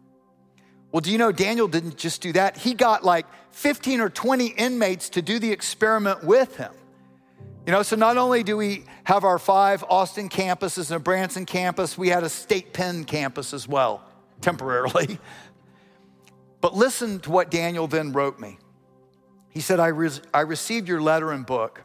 Well, 0.91 1.01
do 1.01 1.13
you 1.13 1.19
know 1.19 1.31
Daniel 1.31 1.69
didn't 1.69 1.99
just 1.99 2.21
do 2.21 2.33
that? 2.33 2.57
He 2.57 2.75
got 2.75 3.05
like 3.05 3.27
15 3.53 4.01
or 4.01 4.11
20 4.11 4.49
inmates 4.49 5.11
to 5.11 5.23
do 5.23 5.39
the 5.39 5.53
experiment 5.53 6.25
with 6.25 6.57
him. 6.57 6.73
You 7.67 7.73
know, 7.73 7.85
so 7.85 7.95
not 7.95 8.17
only 8.17 8.43
do 8.43 8.57
we 8.57 8.87
have 9.05 9.23
our 9.23 9.39
five 9.39 9.85
Austin 9.89 10.29
campuses 10.29 10.91
and 10.91 10.97
a 10.97 10.99
Branson 10.99 11.47
campus, 11.47 11.97
we 11.97 12.09
had 12.09 12.25
a 12.25 12.29
state 12.29 12.73
pen 12.73 13.05
campus 13.05 13.55
as 13.55 13.69
well, 13.69 14.03
temporarily. 14.41 15.21
But 16.61 16.75
listen 16.75 17.21
to 17.21 17.31
what 17.31 17.51
Daniel 17.51 17.87
then 17.87 18.13
wrote 18.13 18.39
me. 18.39 18.59
He 19.51 19.61
said, 19.61 19.81
I, 19.81 19.89
re- 19.89 20.11
I 20.33 20.41
received 20.41 20.89
your 20.89 21.03
letter 21.03 21.33
and 21.33 21.45
book. 21.45 21.83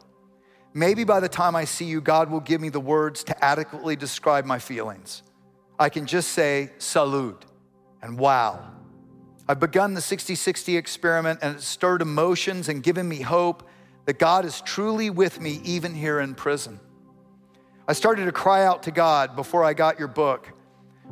Maybe 0.72 1.04
by 1.04 1.20
the 1.20 1.28
time 1.28 1.54
I 1.54 1.64
see 1.64 1.84
you, 1.84 2.00
God 2.00 2.30
will 2.30 2.40
give 2.40 2.60
me 2.60 2.68
the 2.68 2.80
words 2.80 3.24
to 3.24 3.44
adequately 3.44 3.96
describe 3.96 4.44
my 4.44 4.58
feelings. 4.58 5.22
I 5.78 5.88
can 5.88 6.06
just 6.06 6.30
say, 6.30 6.70
salute 6.78 7.44
and 8.02 8.18
wow 8.18 8.72
I've 9.48 9.60
begun 9.60 9.94
the 9.94 10.00
60 10.00 10.34
60 10.34 10.76
experiment 10.76 11.40
and 11.42 11.56
it 11.56 11.62
stirred 11.62 12.02
emotions 12.02 12.68
and 12.68 12.82
given 12.82 13.08
me 13.08 13.20
hope 13.20 13.68
that 14.06 14.18
God 14.18 14.44
is 14.44 14.60
truly 14.60 15.08
with 15.08 15.40
me 15.40 15.60
even 15.64 15.94
here 15.94 16.20
in 16.20 16.34
prison. 16.34 16.80
I 17.86 17.92
started 17.92 18.24
to 18.24 18.32
cry 18.32 18.64
out 18.64 18.84
to 18.84 18.90
God 18.90 19.36
before 19.36 19.62
I 19.62 19.72
got 19.72 19.98
your 19.98 20.08
book. 20.08 20.50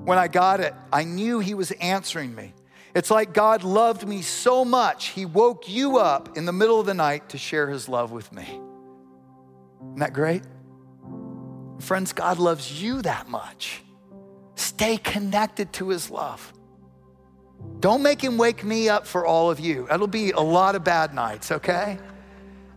When 0.05 0.19
I 0.19 0.27
got 0.27 0.59
it, 0.59 0.75
I 0.93 1.05
knew 1.05 1.39
He 1.39 1.55
was 1.55 1.71
answering 1.73 2.35
me. 2.35 2.55
It's 2.95 3.11
like 3.11 3.35
God 3.35 3.65
loved 3.65 4.07
me 4.07 4.23
so 4.23 4.65
much, 4.65 5.07
He 5.09 5.27
woke 5.27 5.69
you 5.69 5.99
up 5.99 6.37
in 6.37 6.45
the 6.45 6.53
middle 6.53 6.79
of 6.79 6.87
the 6.87 6.95
night 6.95 7.31
to 7.31 7.39
share 7.39 7.69
His 7.69 7.89
love 7.89 8.13
with 8.13 8.33
me. 8.33 8.45
Isn't 8.45 9.99
that 9.99 10.13
great? 10.13 10.43
Friends, 11.81 12.13
God 12.13 12.39
loves 12.39 12.83
you 12.83 13.03
that 13.03 13.29
much. 13.29 13.83
Stay 14.55 14.97
connected 14.97 15.73
to 15.75 15.89
His 15.89 16.11
love. 16.11 16.53
Don't 17.81 18.03
make 18.03 18.23
him 18.23 18.39
wake 18.39 18.65
me 18.65 18.89
up 18.89 19.07
for 19.07 19.27
all 19.27 19.51
of 19.51 19.61
you. 19.61 19.87
That'll 19.89 20.07
be 20.07 20.31
a 20.31 20.41
lot 20.41 20.75
of 20.75 20.85
bad 20.85 21.15
nights, 21.15 21.53
okay? 21.53 21.99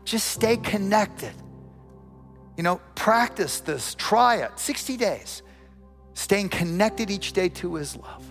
Just 0.03 0.27
stay 0.27 0.57
connected. 0.57 1.33
You 2.57 2.63
know, 2.63 2.81
practice 2.95 3.59
this, 3.59 3.95
try 3.95 4.37
it 4.37 4.59
60 4.59 4.97
days. 4.97 5.43
Staying 6.13 6.49
connected 6.49 7.09
each 7.11 7.33
day 7.33 7.49
to 7.49 7.75
his 7.75 7.95
love. 7.95 8.26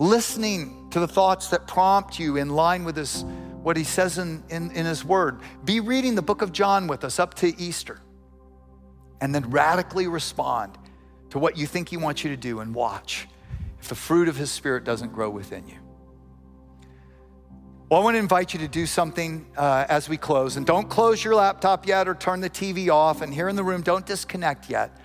Listening 0.00 0.88
to 0.90 0.98
the 0.98 1.06
thoughts 1.06 1.48
that 1.48 1.68
prompt 1.68 2.18
you 2.18 2.36
in 2.36 2.48
line 2.48 2.84
with 2.84 2.96
his, 2.96 3.24
what 3.62 3.76
he 3.76 3.84
says 3.84 4.18
in, 4.18 4.42
in, 4.48 4.72
in 4.72 4.86
his 4.86 5.04
word. 5.04 5.40
Be 5.64 5.78
reading 5.78 6.14
the 6.14 6.22
book 6.22 6.42
of 6.42 6.50
John 6.52 6.88
with 6.88 7.04
us 7.04 7.18
up 7.20 7.34
to 7.34 7.56
Easter. 7.60 8.00
And 9.20 9.32
then 9.34 9.50
radically 9.50 10.08
respond 10.08 10.76
to 11.28 11.38
what 11.38 11.56
you 11.56 11.66
think 11.66 11.90
he 11.90 11.96
wants 11.96 12.24
you 12.24 12.30
to 12.30 12.36
do 12.36 12.60
and 12.60 12.74
watch 12.74 13.28
if 13.80 13.88
the 13.88 13.94
fruit 13.94 14.28
of 14.28 14.36
His 14.36 14.50
Spirit 14.50 14.84
doesn't 14.84 15.12
grow 15.12 15.30
within 15.30 15.66
you. 15.66 15.76
Well, 17.90 18.00
I 18.00 18.04
want 18.04 18.14
to 18.14 18.18
invite 18.18 18.52
you 18.52 18.60
to 18.60 18.68
do 18.68 18.86
something 18.86 19.46
uh, 19.56 19.86
as 19.88 20.08
we 20.08 20.16
close. 20.16 20.56
And 20.56 20.64
don't 20.64 20.88
close 20.88 21.24
your 21.24 21.34
laptop 21.34 21.86
yet 21.86 22.06
or 22.06 22.14
turn 22.14 22.40
the 22.40 22.50
TV 22.50 22.88
off. 22.88 23.20
And 23.20 23.34
here 23.34 23.48
in 23.48 23.56
the 23.56 23.64
room, 23.64 23.82
don't 23.82 24.06
disconnect 24.06 24.70
yet. 24.70 24.96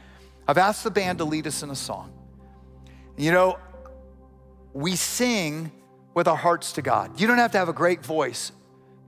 I've 0.47 0.59
asked 0.59 0.83
the 0.83 0.91
band 0.91 1.17
to 1.17 1.25
lead 1.25 1.47
us 1.47 1.63
in 1.63 1.71
a 1.71 1.75
song. 1.75 2.11
You 3.17 3.31
know, 3.31 3.57
we 4.75 4.95
sing 4.95 5.71
with 6.13 6.27
our 6.27 6.35
hearts 6.35 6.73
to 6.73 6.83
God. 6.83 7.19
You 7.19 7.25
don't 7.25 7.39
have 7.39 7.51
to 7.53 7.57
have 7.57 7.69
a 7.69 7.73
great 7.73 8.05
voice 8.05 8.51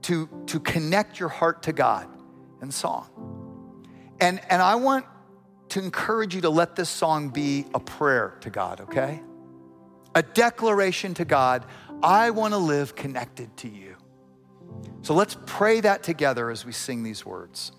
to, 0.02 0.28
to 0.46 0.58
connect 0.58 1.20
your 1.20 1.28
heart 1.28 1.62
to 1.64 1.72
God 1.72 2.08
in 2.60 2.72
song. 2.72 3.06
And, 4.20 4.40
and 4.50 4.60
I 4.60 4.74
want 4.74 5.06
to 5.68 5.78
encourage 5.78 6.34
you 6.34 6.40
to 6.40 6.50
let 6.50 6.74
this 6.74 6.88
song 6.88 7.28
be 7.28 7.66
a 7.72 7.78
prayer 7.78 8.36
to 8.40 8.50
God, 8.50 8.80
okay? 8.80 9.20
a 10.14 10.22
declaration 10.22 11.14
to 11.14 11.24
God 11.24 11.64
I 12.02 12.30
want 12.30 12.54
to 12.54 12.58
live 12.58 12.94
connected 12.94 13.56
to 13.58 13.68
you. 13.68 13.96
So 15.02 15.14
let's 15.14 15.36
pray 15.46 15.80
that 15.80 16.02
together 16.02 16.50
as 16.50 16.64
we 16.64 16.72
sing 16.72 17.02
these 17.02 17.26
words. 17.26 17.72